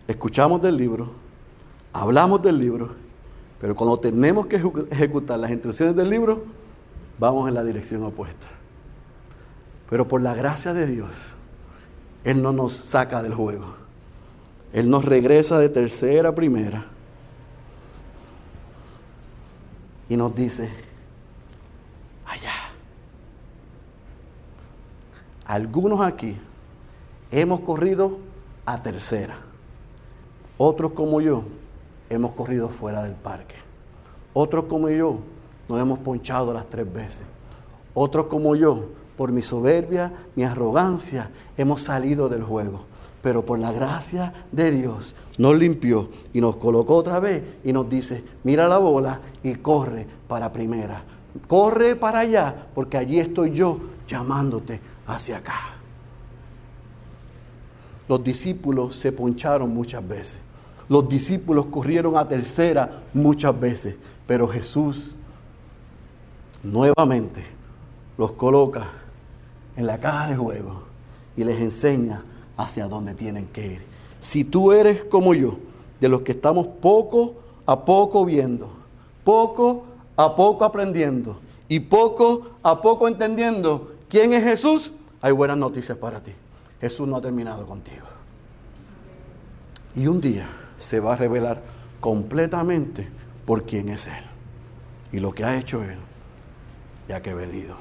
escuchamos 0.09 0.62
del 0.62 0.76
libro, 0.76 1.11
hablamos 1.92 2.42
del 2.42 2.59
libro, 2.59 2.90
pero 3.61 3.76
cuando 3.76 3.98
tenemos 3.98 4.46
que 4.46 4.61
ejecutar 4.90 5.38
las 5.38 5.50
instrucciones 5.50 5.94
del 5.94 6.09
libro, 6.09 6.44
vamos 7.18 7.46
en 7.48 7.55
la 7.55 7.62
dirección 7.62 8.03
opuesta. 8.03 8.46
Pero 9.90 10.09
por 10.09 10.22
la 10.22 10.34
gracia 10.34 10.72
de 10.72 10.86
Dios, 10.86 11.34
Él 12.24 12.42
no 12.42 12.53
nos 12.53 12.72
saca 12.72 13.22
del 13.22 13.34
juego. 13.34 13.74
Él 14.72 14.88
nos 14.88 15.05
regresa 15.05 15.59
de 15.59 15.68
tercera 15.68 16.30
a 16.30 16.34
primera. 16.34 16.86
Y 20.09 20.16
nos 20.16 20.34
dice, 20.34 20.70
allá. 22.26 22.53
Algunos 25.44 26.00
aquí 26.00 26.38
hemos 27.30 27.61
corrido 27.61 28.18
a 28.64 28.82
tercera. 28.82 29.36
Otros 30.59 30.92
como 30.92 31.20
yo 31.20 31.44
hemos 32.11 32.32
corrido 32.32 32.68
fuera 32.68 33.03
del 33.03 33.14
parque. 33.14 33.57
Otros 34.34 34.64
como 34.64 34.88
yo 34.88 35.18
nos 35.68 35.80
hemos 35.80 35.98
ponchado 35.98 36.53
las 36.53 36.68
tres 36.68 36.90
veces. 36.92 37.22
Otros 37.94 38.26
como 38.26 38.55
yo 38.55 38.90
por 39.16 39.32
mi 39.32 39.42
soberbia, 39.42 40.12
mi 40.34 40.44
arrogancia, 40.44 41.30
hemos 41.57 41.82
salido 41.82 42.28
del 42.28 42.42
juego. 42.42 42.84
Pero 43.22 43.44
por 43.44 43.58
la 43.58 43.72
gracia 43.72 44.32
de 44.50 44.70
Dios 44.72 45.14
nos 45.38 45.56
limpió 45.56 46.08
y 46.32 46.40
nos 46.40 46.56
colocó 46.56 46.96
otra 46.96 47.20
vez 47.20 47.42
y 47.64 47.72
nos 47.72 47.88
dice, 47.88 48.24
mira 48.42 48.68
la 48.68 48.78
bola 48.78 49.20
y 49.42 49.54
corre 49.54 50.06
para 50.26 50.52
primera. 50.52 51.02
Corre 51.46 51.96
para 51.96 52.20
allá 52.20 52.66
porque 52.74 52.98
allí 52.98 53.20
estoy 53.20 53.52
yo 53.52 53.78
llamándote 54.08 54.80
hacia 55.06 55.38
acá. 55.38 55.76
Los 58.08 58.22
discípulos 58.24 58.96
se 58.96 59.12
poncharon 59.12 59.72
muchas 59.72 60.06
veces. 60.06 60.38
Los 60.88 61.08
discípulos 61.08 61.66
corrieron 61.66 62.16
a 62.16 62.28
tercera 62.28 63.02
muchas 63.14 63.58
veces. 63.58 63.94
Pero 64.26 64.48
Jesús 64.48 65.14
nuevamente 66.62 67.44
los 68.18 68.32
coloca 68.32 68.88
en 69.76 69.86
la 69.86 69.98
caja 69.98 70.28
de 70.28 70.36
juego 70.36 70.82
y 71.36 71.44
les 71.44 71.60
enseña 71.60 72.22
hacia 72.62 72.88
dónde 72.88 73.14
tienen 73.14 73.46
que 73.46 73.66
ir. 73.66 73.82
Si 74.20 74.44
tú 74.44 74.72
eres 74.72 75.04
como 75.04 75.34
yo, 75.34 75.56
de 76.00 76.08
los 76.08 76.22
que 76.22 76.32
estamos 76.32 76.66
poco 76.66 77.34
a 77.66 77.84
poco 77.84 78.24
viendo, 78.24 78.68
poco 79.24 79.84
a 80.16 80.34
poco 80.34 80.64
aprendiendo 80.64 81.38
y 81.68 81.80
poco 81.80 82.56
a 82.62 82.80
poco 82.80 83.08
entendiendo 83.08 83.92
quién 84.08 84.32
es 84.32 84.42
Jesús, 84.44 84.92
hay 85.20 85.32
buenas 85.32 85.56
noticias 85.56 85.96
para 85.96 86.20
ti. 86.20 86.32
Jesús 86.80 87.06
no 87.06 87.16
ha 87.16 87.20
terminado 87.20 87.66
contigo. 87.66 88.06
Y 89.94 90.06
un 90.06 90.20
día 90.20 90.48
se 90.78 90.98
va 91.00 91.12
a 91.12 91.16
revelar 91.16 91.62
completamente 92.00 93.08
por 93.46 93.62
quién 93.62 93.88
es 93.88 94.08
Él 94.08 94.24
y 95.12 95.20
lo 95.20 95.32
que 95.32 95.44
ha 95.44 95.56
hecho 95.56 95.82
Él, 95.84 95.98
ya 97.08 97.22
que 97.22 97.30
ha 97.30 97.34
venido. 97.34 97.76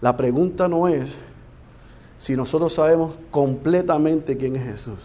La 0.00 0.16
pregunta 0.16 0.68
no 0.68 0.86
es 0.86 1.16
si 2.20 2.36
nosotros 2.36 2.74
sabemos 2.74 3.18
completamente 3.30 4.36
quién 4.36 4.54
es 4.54 4.62
Jesús. 4.62 4.98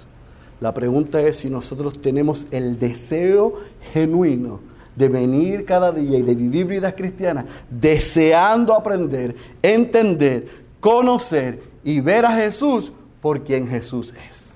La 0.59 0.73
pregunta 0.73 1.21
es 1.21 1.37
si 1.37 1.49
nosotros 1.49 2.01
tenemos 2.01 2.45
el 2.51 2.77
deseo 2.77 3.53
genuino 3.93 4.59
de 4.97 5.07
venir 5.07 5.63
cada 5.63 5.93
día 5.93 6.19
y 6.19 6.21
de 6.21 6.35
vivir 6.35 6.65
vidas 6.65 6.93
cristianas, 6.93 7.45
deseando 7.69 8.73
aprender, 8.73 9.33
entender, 9.61 10.47
conocer 10.81 11.63
y 11.85 12.01
ver 12.01 12.25
a 12.25 12.31
Jesús 12.33 12.91
por 13.21 13.43
quien 13.45 13.67
Jesús 13.69 14.13
es. 14.29 14.55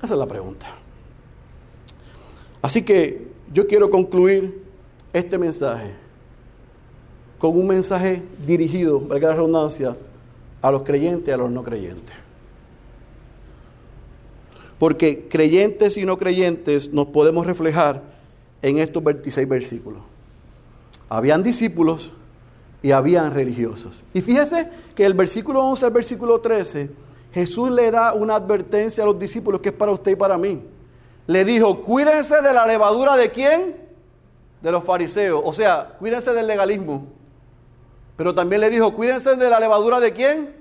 Esa 0.00 0.14
es 0.14 0.18
la 0.20 0.26
pregunta. 0.26 0.66
Así 2.62 2.82
que 2.82 3.26
yo 3.52 3.66
quiero 3.66 3.90
concluir 3.90 4.62
este 5.12 5.36
mensaje 5.36 5.90
con 7.40 7.58
un 7.58 7.66
mensaje 7.66 8.22
dirigido, 8.46 9.00
valga 9.00 9.28
la 9.30 9.34
redundancia, 9.34 9.96
a 10.62 10.70
los 10.70 10.82
creyentes 10.82 11.28
y 11.28 11.30
a 11.30 11.36
los 11.36 11.50
no 11.50 11.62
creyentes. 11.62 12.14
Porque 14.78 15.28
creyentes 15.28 15.96
y 15.96 16.04
no 16.04 16.18
creyentes 16.18 16.92
nos 16.92 17.06
podemos 17.06 17.46
reflejar 17.46 18.02
en 18.62 18.78
estos 18.78 19.02
26 19.02 19.48
versículos. 19.48 20.02
Habían 21.08 21.42
discípulos 21.42 22.12
y 22.82 22.90
habían 22.90 23.32
religiosos. 23.32 24.02
Y 24.12 24.20
fíjese 24.20 24.68
que 24.94 25.04
el 25.04 25.14
versículo 25.14 25.64
11 25.64 25.86
al 25.86 25.92
versículo 25.92 26.40
13, 26.40 26.90
Jesús 27.32 27.70
le 27.70 27.90
da 27.90 28.12
una 28.14 28.36
advertencia 28.36 29.02
a 29.02 29.06
los 29.06 29.18
discípulos 29.18 29.60
que 29.60 29.70
es 29.70 29.74
para 29.74 29.92
usted 29.92 30.12
y 30.12 30.16
para 30.16 30.36
mí. 30.36 30.62
Le 31.26 31.44
dijo, 31.44 31.82
cuídense 31.82 32.40
de 32.40 32.52
la 32.52 32.66
levadura 32.66 33.16
de 33.16 33.30
quién? 33.30 33.76
De 34.62 34.70
los 34.70 34.84
fariseos. 34.84 35.42
O 35.44 35.52
sea, 35.52 35.96
cuídense 35.98 36.32
del 36.32 36.46
legalismo. 36.46 37.06
Pero 38.16 38.34
también 38.34 38.60
le 38.62 38.70
dijo, 38.70 38.94
cuídense 38.94 39.36
de 39.36 39.50
la 39.50 39.60
levadura 39.60 40.00
de 40.00 40.12
quién? 40.12 40.54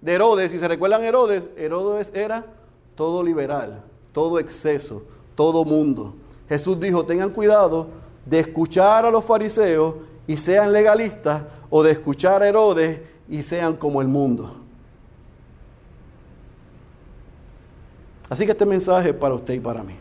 De 0.00 0.14
Herodes. 0.14 0.52
Si 0.52 0.58
se 0.58 0.68
recuerdan 0.68 1.02
Herodes, 1.02 1.50
Herodes 1.56 2.12
era 2.14 2.46
todo 2.94 3.22
liberal, 3.22 3.82
todo 4.12 4.38
exceso, 4.38 5.02
todo 5.34 5.64
mundo. 5.64 6.14
Jesús 6.48 6.78
dijo, 6.78 7.04
tengan 7.04 7.30
cuidado 7.30 7.88
de 8.24 8.40
escuchar 8.40 9.04
a 9.04 9.10
los 9.10 9.24
fariseos 9.24 9.94
y 10.26 10.36
sean 10.36 10.72
legalistas 10.72 11.42
o 11.70 11.82
de 11.82 11.92
escuchar 11.92 12.42
a 12.42 12.48
Herodes 12.48 13.00
y 13.28 13.42
sean 13.42 13.76
como 13.76 14.00
el 14.00 14.08
mundo. 14.08 14.56
Así 18.28 18.44
que 18.44 18.52
este 18.52 18.66
mensaje 18.66 19.10
es 19.10 19.14
para 19.14 19.34
usted 19.34 19.54
y 19.54 19.60
para 19.60 19.82
mí. 19.82 19.94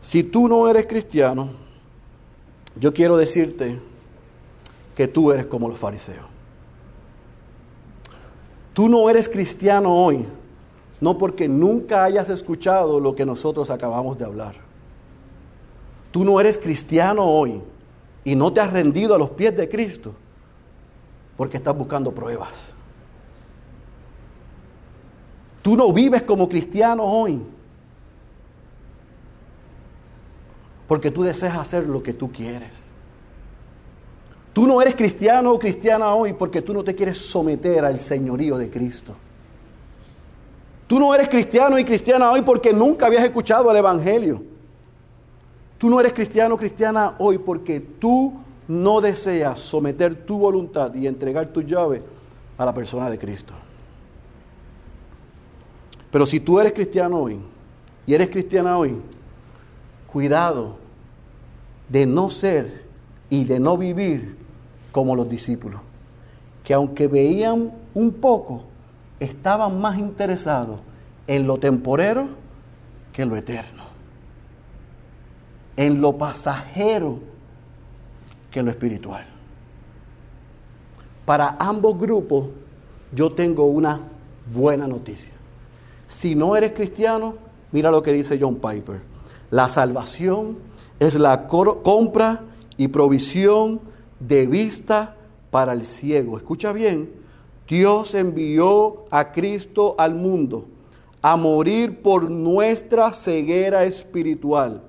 Si 0.00 0.22
tú 0.22 0.48
no 0.48 0.68
eres 0.68 0.86
cristiano, 0.86 1.50
yo 2.76 2.92
quiero 2.92 3.16
decirte 3.16 3.78
que 4.98 5.06
tú 5.06 5.30
eres 5.30 5.46
como 5.46 5.68
los 5.68 5.78
fariseos. 5.78 6.26
Tú 8.74 8.88
no 8.88 9.08
eres 9.08 9.28
cristiano 9.28 9.94
hoy, 9.94 10.26
no 11.00 11.16
porque 11.16 11.46
nunca 11.46 12.02
hayas 12.02 12.28
escuchado 12.30 12.98
lo 12.98 13.14
que 13.14 13.24
nosotros 13.24 13.70
acabamos 13.70 14.18
de 14.18 14.24
hablar. 14.24 14.56
Tú 16.10 16.24
no 16.24 16.40
eres 16.40 16.58
cristiano 16.58 17.24
hoy 17.24 17.62
y 18.24 18.34
no 18.34 18.52
te 18.52 18.60
has 18.60 18.72
rendido 18.72 19.14
a 19.14 19.18
los 19.18 19.30
pies 19.30 19.56
de 19.56 19.68
Cristo 19.68 20.14
porque 21.36 21.58
estás 21.58 21.78
buscando 21.78 22.10
pruebas. 22.10 22.74
Tú 25.62 25.76
no 25.76 25.92
vives 25.92 26.24
como 26.24 26.48
cristiano 26.48 27.04
hoy 27.04 27.40
porque 30.88 31.12
tú 31.12 31.22
deseas 31.22 31.56
hacer 31.56 31.86
lo 31.86 32.02
que 32.02 32.12
tú 32.12 32.32
quieres. 32.32 32.97
Tú 34.58 34.66
no 34.66 34.82
eres 34.82 34.96
cristiano 34.96 35.52
o 35.52 35.56
cristiana 35.56 36.12
hoy 36.12 36.32
porque 36.32 36.62
tú 36.62 36.74
no 36.74 36.82
te 36.82 36.92
quieres 36.92 37.18
someter 37.18 37.84
al 37.84 38.00
señorío 38.00 38.58
de 38.58 38.68
Cristo. 38.68 39.14
Tú 40.88 40.98
no 40.98 41.14
eres 41.14 41.28
cristiano 41.28 41.78
y 41.78 41.84
cristiana 41.84 42.32
hoy 42.32 42.42
porque 42.42 42.72
nunca 42.72 43.06
habías 43.06 43.22
escuchado 43.22 43.70
el 43.70 43.76
Evangelio. 43.76 44.42
Tú 45.78 45.88
no 45.88 46.00
eres 46.00 46.12
cristiano 46.12 46.56
o 46.56 46.58
cristiana 46.58 47.14
hoy 47.20 47.38
porque 47.38 47.78
tú 47.78 48.34
no 48.66 49.00
deseas 49.00 49.60
someter 49.60 50.26
tu 50.26 50.40
voluntad 50.40 50.92
y 50.92 51.06
entregar 51.06 51.46
tu 51.52 51.62
llave 51.62 52.02
a 52.56 52.64
la 52.64 52.74
persona 52.74 53.08
de 53.08 53.16
Cristo. 53.16 53.54
Pero 56.10 56.26
si 56.26 56.40
tú 56.40 56.58
eres 56.58 56.72
cristiano 56.72 57.20
hoy 57.20 57.38
y 58.08 58.12
eres 58.12 58.28
cristiana 58.28 58.76
hoy, 58.76 58.96
cuidado 60.12 60.78
de 61.88 62.06
no 62.06 62.28
ser 62.28 62.82
y 63.30 63.44
de 63.44 63.60
no 63.60 63.78
vivir 63.78 64.37
como 64.98 65.14
los 65.14 65.28
discípulos, 65.28 65.80
que 66.64 66.74
aunque 66.74 67.06
veían 67.06 67.70
un 67.94 68.14
poco, 68.14 68.64
estaban 69.20 69.80
más 69.80 69.96
interesados 69.96 70.80
en 71.28 71.46
lo 71.46 71.58
temporero 71.58 72.26
que 73.12 73.22
en 73.22 73.28
lo 73.28 73.36
eterno, 73.36 73.84
en 75.76 76.00
lo 76.00 76.18
pasajero 76.18 77.20
que 78.50 78.58
en 78.58 78.64
lo 78.64 78.72
espiritual. 78.72 79.24
Para 81.24 81.54
ambos 81.60 81.96
grupos 81.96 82.48
yo 83.12 83.30
tengo 83.30 83.66
una 83.66 84.00
buena 84.52 84.88
noticia. 84.88 85.32
Si 86.08 86.34
no 86.34 86.56
eres 86.56 86.72
cristiano, 86.72 87.36
mira 87.70 87.92
lo 87.92 88.02
que 88.02 88.12
dice 88.12 88.36
John 88.40 88.56
Piper. 88.56 89.00
La 89.52 89.68
salvación 89.68 90.58
es 90.98 91.14
la 91.14 91.46
compra 91.46 92.42
y 92.76 92.88
provisión 92.88 93.86
de 94.20 94.46
vista 94.46 95.16
para 95.50 95.72
el 95.72 95.84
ciego. 95.84 96.36
Escucha 96.36 96.72
bien, 96.72 97.12
Dios 97.68 98.14
envió 98.14 99.04
a 99.10 99.32
Cristo 99.32 99.94
al 99.98 100.14
mundo 100.14 100.66
a 101.20 101.36
morir 101.36 102.00
por 102.00 102.30
nuestra 102.30 103.12
ceguera 103.12 103.84
espiritual, 103.84 104.82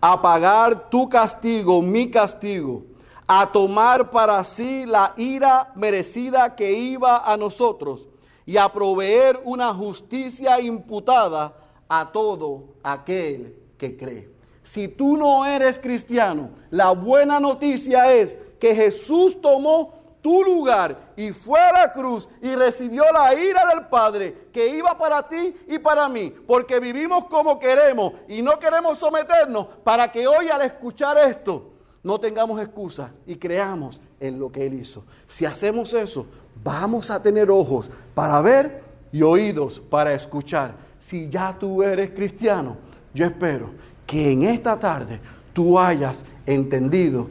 a 0.00 0.20
pagar 0.20 0.90
tu 0.90 1.08
castigo, 1.08 1.80
mi 1.80 2.10
castigo, 2.10 2.82
a 3.26 3.50
tomar 3.50 4.10
para 4.10 4.42
sí 4.44 4.84
la 4.86 5.14
ira 5.16 5.72
merecida 5.74 6.54
que 6.54 6.72
iba 6.72 7.30
a 7.30 7.36
nosotros 7.36 8.08
y 8.44 8.56
a 8.56 8.72
proveer 8.72 9.40
una 9.44 9.72
justicia 9.74 10.60
imputada 10.60 11.54
a 11.88 12.10
todo 12.12 12.64
aquel 12.82 13.56
que 13.78 13.96
cree. 13.96 14.30
Si 14.62 14.88
tú 14.88 15.16
no 15.16 15.46
eres 15.46 15.78
cristiano, 15.78 16.50
la 16.70 16.90
buena 16.90 17.38
noticia 17.38 18.12
es 18.12 18.36
que 18.58 18.74
Jesús 18.74 19.40
tomó 19.40 19.92
tu 20.26 20.42
lugar 20.42 21.12
y 21.16 21.30
fue 21.30 21.60
a 21.60 21.70
la 21.70 21.92
cruz 21.92 22.28
y 22.42 22.54
recibió 22.56 23.04
la 23.12 23.32
ira 23.34 23.64
del 23.68 23.86
Padre 23.86 24.48
que 24.52 24.66
iba 24.68 24.98
para 24.98 25.28
ti 25.28 25.54
y 25.68 25.78
para 25.78 26.08
mí, 26.08 26.34
porque 26.46 26.80
vivimos 26.80 27.26
como 27.26 27.60
queremos 27.60 28.12
y 28.26 28.42
no 28.42 28.58
queremos 28.58 28.98
someternos 28.98 29.66
para 29.84 30.10
que 30.10 30.26
hoy 30.26 30.48
al 30.48 30.62
escuchar 30.62 31.16
esto 31.18 31.70
no 32.02 32.18
tengamos 32.18 32.60
excusa 32.60 33.12
y 33.24 33.36
creamos 33.36 34.00
en 34.18 34.38
lo 34.38 34.50
que 34.50 34.66
Él 34.66 34.74
hizo. 34.74 35.04
Si 35.28 35.44
hacemos 35.44 35.92
eso, 35.92 36.26
vamos 36.62 37.10
a 37.10 37.22
tener 37.22 37.50
ojos 37.50 37.90
para 38.14 38.40
ver 38.40 38.82
y 39.12 39.22
oídos 39.22 39.80
para 39.80 40.12
escuchar. 40.12 40.74
Si 40.98 41.28
ya 41.28 41.56
tú 41.58 41.82
eres 41.82 42.10
cristiano, 42.10 42.76
yo 43.14 43.26
espero 43.26 43.70
que 44.06 44.32
en 44.32 44.42
esta 44.42 44.78
tarde 44.78 45.20
tú 45.52 45.78
hayas 45.78 46.24
entendido 46.46 47.28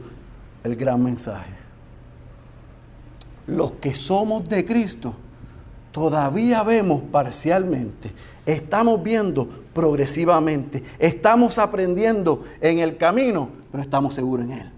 el 0.66 0.76
gran 0.76 1.02
mensaje. 1.02 1.52
Los 3.46 3.72
que 3.72 3.94
somos 3.94 4.48
de 4.48 4.64
Cristo 4.64 5.14
todavía 5.92 6.62
vemos 6.64 7.02
parcialmente, 7.10 8.12
estamos 8.44 9.02
viendo 9.02 9.48
progresivamente, 9.72 10.82
estamos 10.98 11.58
aprendiendo 11.58 12.44
en 12.60 12.80
el 12.80 12.96
camino, 12.96 13.48
pero 13.70 13.82
estamos 13.82 14.14
seguros 14.14 14.46
en 14.46 14.52
Él. 14.52 14.70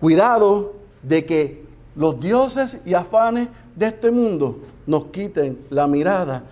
Cuidado 0.00 0.74
de 1.02 1.24
que 1.26 1.66
los 1.94 2.18
dioses 2.18 2.80
y 2.84 2.94
afanes 2.94 3.48
de 3.74 3.86
este 3.86 4.10
mundo 4.10 4.60
nos 4.86 5.06
quiten 5.06 5.58
la 5.68 5.86
mirada 5.86 6.42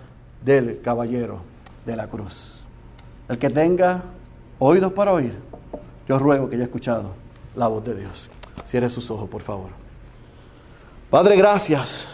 del 0.43 0.79
caballero 0.81 1.39
de 1.85 1.95
la 1.95 2.07
cruz. 2.07 2.61
El 3.27 3.39
que 3.39 3.49
tenga 3.49 4.03
oídos 4.59 4.93
para 4.93 5.11
oír, 5.11 5.33
yo 6.07 6.19
ruego 6.19 6.47
que 6.47 6.55
haya 6.55 6.65
escuchado 6.65 7.24
la 7.55 7.67
voz 7.67 7.83
de 7.83 7.95
Dios. 7.95 8.29
Cierre 8.65 8.89
sus 8.89 9.09
ojos, 9.11 9.29
por 9.29 9.41
favor. 9.41 9.69
Padre, 11.09 11.35
gracias 11.35 12.07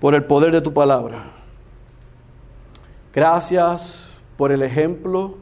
por 0.00 0.14
el 0.14 0.24
poder 0.24 0.52
de 0.52 0.60
tu 0.60 0.72
palabra. 0.72 1.24
Gracias 3.12 4.08
por 4.36 4.50
el 4.50 4.62
ejemplo 4.62 5.36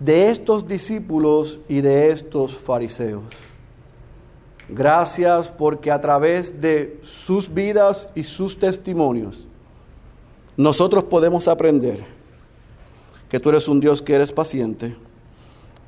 de 0.00 0.30
estos 0.30 0.66
discípulos 0.66 1.60
y 1.68 1.80
de 1.80 2.10
estos 2.10 2.56
fariseos. 2.56 3.24
Gracias 4.68 5.48
porque 5.48 5.90
a 5.90 6.00
través 6.00 6.60
de 6.60 6.98
sus 7.02 7.52
vidas 7.52 8.08
y 8.14 8.24
sus 8.24 8.58
testimonios, 8.58 9.46
nosotros 10.56 11.04
podemos 11.04 11.46
aprender 11.46 12.04
que 13.28 13.38
tú 13.38 13.50
eres 13.50 13.68
un 13.68 13.80
Dios 13.80 14.02
que 14.02 14.14
eres 14.14 14.32
paciente, 14.32 14.96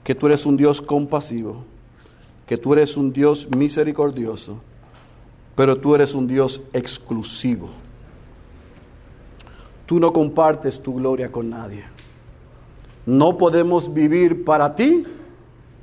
que 0.08 0.14
tú 0.14 0.24
eres 0.24 0.46
un 0.46 0.56
Dios 0.56 0.80
compasivo, 0.80 1.66
que 2.46 2.56
tú 2.56 2.72
eres 2.72 2.96
un 2.96 3.12
Dios 3.12 3.46
misericordioso, 3.54 4.56
pero 5.54 5.76
tú 5.76 5.94
eres 5.94 6.14
un 6.14 6.26
Dios 6.26 6.62
exclusivo. 6.72 7.68
Tú 9.84 10.00
no 10.00 10.10
compartes 10.10 10.80
tu 10.80 10.94
gloria 10.94 11.30
con 11.30 11.50
nadie. 11.50 11.84
No 13.04 13.36
podemos 13.36 13.92
vivir 13.92 14.46
para 14.46 14.74
ti 14.74 15.04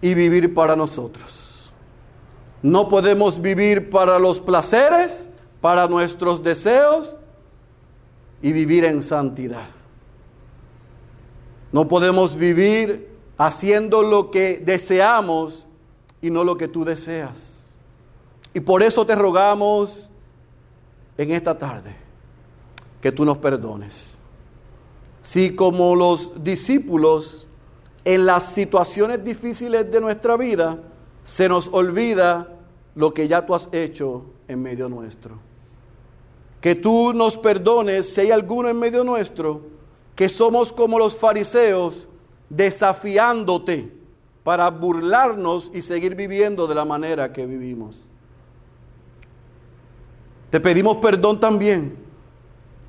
y 0.01 0.15
vivir 0.15 0.55
para 0.55 0.76
nosotros. 0.76 1.71
No 2.63 2.89
podemos 2.89 3.39
vivir 3.39 3.91
para 3.91 4.17
los 4.17 4.41
placeres, 4.41 5.30
para 5.61 5.88
nuestros 5.88 6.41
deseos 6.41 7.15
y 8.41 8.51
vivir 8.53 8.86
en 8.86 9.03
santidad. 9.03 9.67
No 11.71 11.88
podemos 11.88 12.36
vivir 12.36 13.13
haciendo 13.38 14.02
lo 14.02 14.32
que 14.32 14.62
deseamos 14.64 15.68
y 16.22 16.30
no 16.30 16.44
lo 16.44 16.58
que 16.58 16.68
tú 16.68 16.86
deseas. 16.86 17.72
Y 18.54 18.62
por 18.62 18.82
eso 18.84 19.06
te 19.06 19.16
rogamos 19.16 20.10
en 21.18 21.32
esta 21.32 21.58
tarde 21.58 21.96
que 23.02 23.12
tú 23.12 23.26
nos 23.26 23.38
perdones. 23.38 24.18
Si 25.24 25.56
como 25.56 25.96
los 25.96 26.32
discípulos 26.44 27.48
en 28.04 28.26
las 28.26 28.54
situaciones 28.54 29.24
difíciles 29.24 29.92
de 29.92 30.00
nuestra 30.00 30.38
vida 30.38 30.80
se 31.24 31.50
nos 31.50 31.68
olvida 31.68 32.50
lo 32.94 33.14
que 33.14 33.28
ya 33.28 33.46
tú 33.46 33.56
has 33.56 33.68
hecho 33.72 34.26
en 34.48 34.62
medio 34.62 34.88
nuestro. 34.88 35.40
Que 36.62 36.76
tú 36.76 37.14
nos 37.14 37.38
perdones 37.38 38.14
si 38.14 38.22
hay 38.22 38.32
alguno 38.32 38.70
en 38.70 38.80
medio 38.80 39.04
nuestro 39.04 39.62
que 40.16 40.30
somos 40.30 40.72
como 40.72 40.98
los 40.98 41.16
fariseos 41.16 42.08
desafiándote 42.50 43.91
para 44.43 44.70
burlarnos 44.70 45.72
y 45.74 45.82
seguir 45.82 46.16
viviendo 46.16 46.68
de 46.68 46.76
la 46.76 46.86
manera 46.86 47.34
que 47.34 47.46
vivimos. 47.46 48.04
Te 50.52 50.60
pedimos 50.60 50.98
perdón 50.98 51.39
también, 51.39 51.98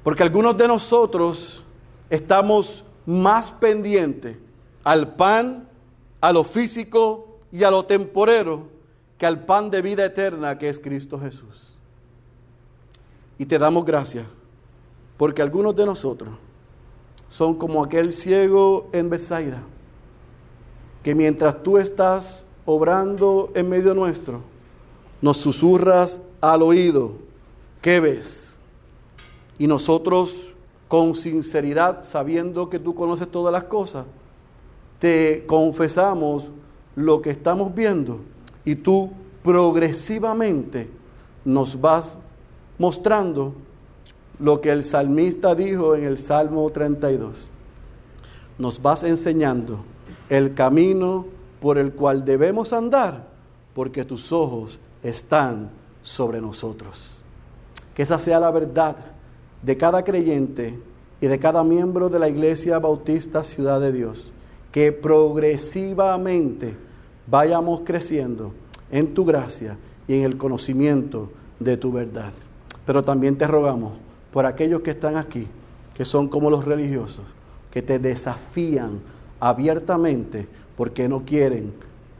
porque 0.05 0.23
algunos 0.23 0.57
de 0.57 0.69
nosotros 0.69 1.65
estamos 2.11 2.85
más 3.07 3.51
pendientes 3.51 4.37
al 4.85 5.15
pan, 5.15 5.69
a 6.21 6.33
lo 6.33 6.45
físico 6.45 7.39
y 7.51 7.65
a 7.65 7.71
lo 7.71 7.87
temporero 7.87 8.69
que 9.19 9.27
al 9.27 9.47
pan 9.47 9.71
de 9.71 9.83
vida 9.83 10.05
eterna 10.05 10.59
que 10.59 10.69
es 10.69 10.79
Cristo 10.79 11.19
Jesús. 11.19 11.77
Y 13.39 13.47
te 13.47 13.59
damos 13.59 13.85
gracias, 13.85 14.27
porque 15.17 15.43
algunos 15.43 15.75
de 15.75 15.87
nosotros 15.87 16.31
son 17.29 17.55
como 17.55 17.85
aquel 17.85 18.13
ciego 18.13 18.89
en 18.93 19.11
Besaida, 19.11 19.63
que 21.03 21.15
mientras 21.15 21.63
tú 21.63 21.79
estás 21.79 22.45
obrando 22.65 23.51
en 23.55 23.69
medio 23.69 23.95
nuestro, 23.95 24.41
nos 25.21 25.37
susurras 25.39 26.21
al 26.41 26.63
oído, 26.63 27.13
¿qué 27.81 28.01
ves? 28.01 28.59
Y 29.59 29.67
nosotros 29.67 30.51
con 30.89 31.15
sinceridad, 31.15 32.03
sabiendo 32.03 32.69
que 32.71 32.79
tú 32.79 32.95
conoces 32.95 33.31
todas 33.31 33.53
las 33.53 33.65
cosas, 33.65 34.07
te 34.99 35.45
confesamos 35.47 36.51
lo 36.95 37.21
que 37.21 37.31
estamos 37.31 37.75
viendo 37.75 38.21
y 38.65 38.75
tú 38.75 39.11
progresivamente 39.43 40.89
nos 41.45 41.81
vas 41.81 42.17
mostrando 42.79 43.55
lo 44.39 44.61
que 44.61 44.71
el 44.71 44.85
salmista 44.85 45.55
dijo 45.55 45.95
en 45.95 46.05
el 46.05 46.19
Salmo 46.19 46.69
32. 46.71 47.49
Nos 48.59 48.81
vas 48.81 49.03
enseñando 49.03 49.81
el 50.29 50.55
camino 50.55 51.27
por 51.61 51.79
el 51.79 51.93
cual 51.93 52.25
debemos 52.25 52.73
andar, 52.73 53.29
porque 53.75 54.05
tus 54.05 54.33
ojos 54.33 54.79
están 55.03 55.71
sobre 56.03 56.41
nosotros. 56.41 57.21
Que 57.95 58.03
esa 58.03 58.19
sea 58.19 58.41
la 58.41 58.51
verdad 58.51 58.97
de 59.63 59.77
cada 59.77 60.05
creyente 60.05 60.79
y 61.21 61.27
de 61.27 61.39
cada 61.39 61.65
miembro 61.65 62.09
de 62.09 62.19
la 62.19 62.29
Iglesia 62.29 62.79
Bautista 62.79 63.43
Ciudad 63.43 63.81
de 63.81 63.93
Dios, 63.93 64.31
que 64.71 64.93
progresivamente 64.93 66.77
vayamos 67.27 67.81
creciendo 67.85 68.53
en 68.91 69.15
tu 69.15 69.25
gracia 69.25 69.79
y 70.07 70.19
en 70.19 70.25
el 70.25 70.37
conocimiento 70.37 71.31
de 71.59 71.77
tu 71.77 71.91
verdad. 71.91 72.33
Pero 72.85 73.03
también 73.03 73.37
te 73.37 73.47
rogamos 73.47 74.06
por 74.37 74.45
aquellos 74.45 74.83
que 74.83 74.91
están 74.91 75.17
aquí, 75.17 75.47
que 75.95 76.05
son 76.05 76.29
como 76.29 76.51
los 76.51 76.67
religiosos, 76.67 77.25
que 77.71 77.81
te 77.81 77.99
desafían 77.99 79.01
abiertamente 79.41 80.47
porque 80.77 81.09
no 81.09 81.25
quieren 81.25 81.73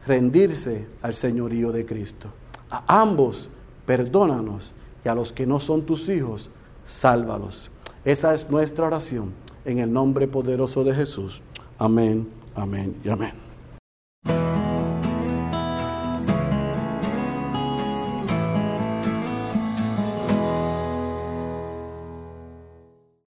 rendirse 0.07 0.87
al 1.03 1.13
señorío 1.13 1.71
de 1.71 1.85
Cristo. 1.85 2.29
A 2.71 3.01
ambos, 3.01 3.51
perdónanos 3.85 4.73
y 5.05 5.09
a 5.09 5.13
los 5.13 5.31
que 5.31 5.45
no 5.45 5.59
son 5.59 5.83
tus 5.83 6.09
hijos, 6.09 6.49
sálvalos. 6.85 7.69
Esa 8.03 8.33
es 8.33 8.49
nuestra 8.49 8.87
oración 8.87 9.31
en 9.63 9.77
el 9.77 9.93
nombre 9.93 10.27
poderoso 10.27 10.83
de 10.83 10.95
Jesús. 10.95 11.43
Amén, 11.77 12.27
amén 12.55 12.95
y 13.03 13.09
amén. 13.09 13.46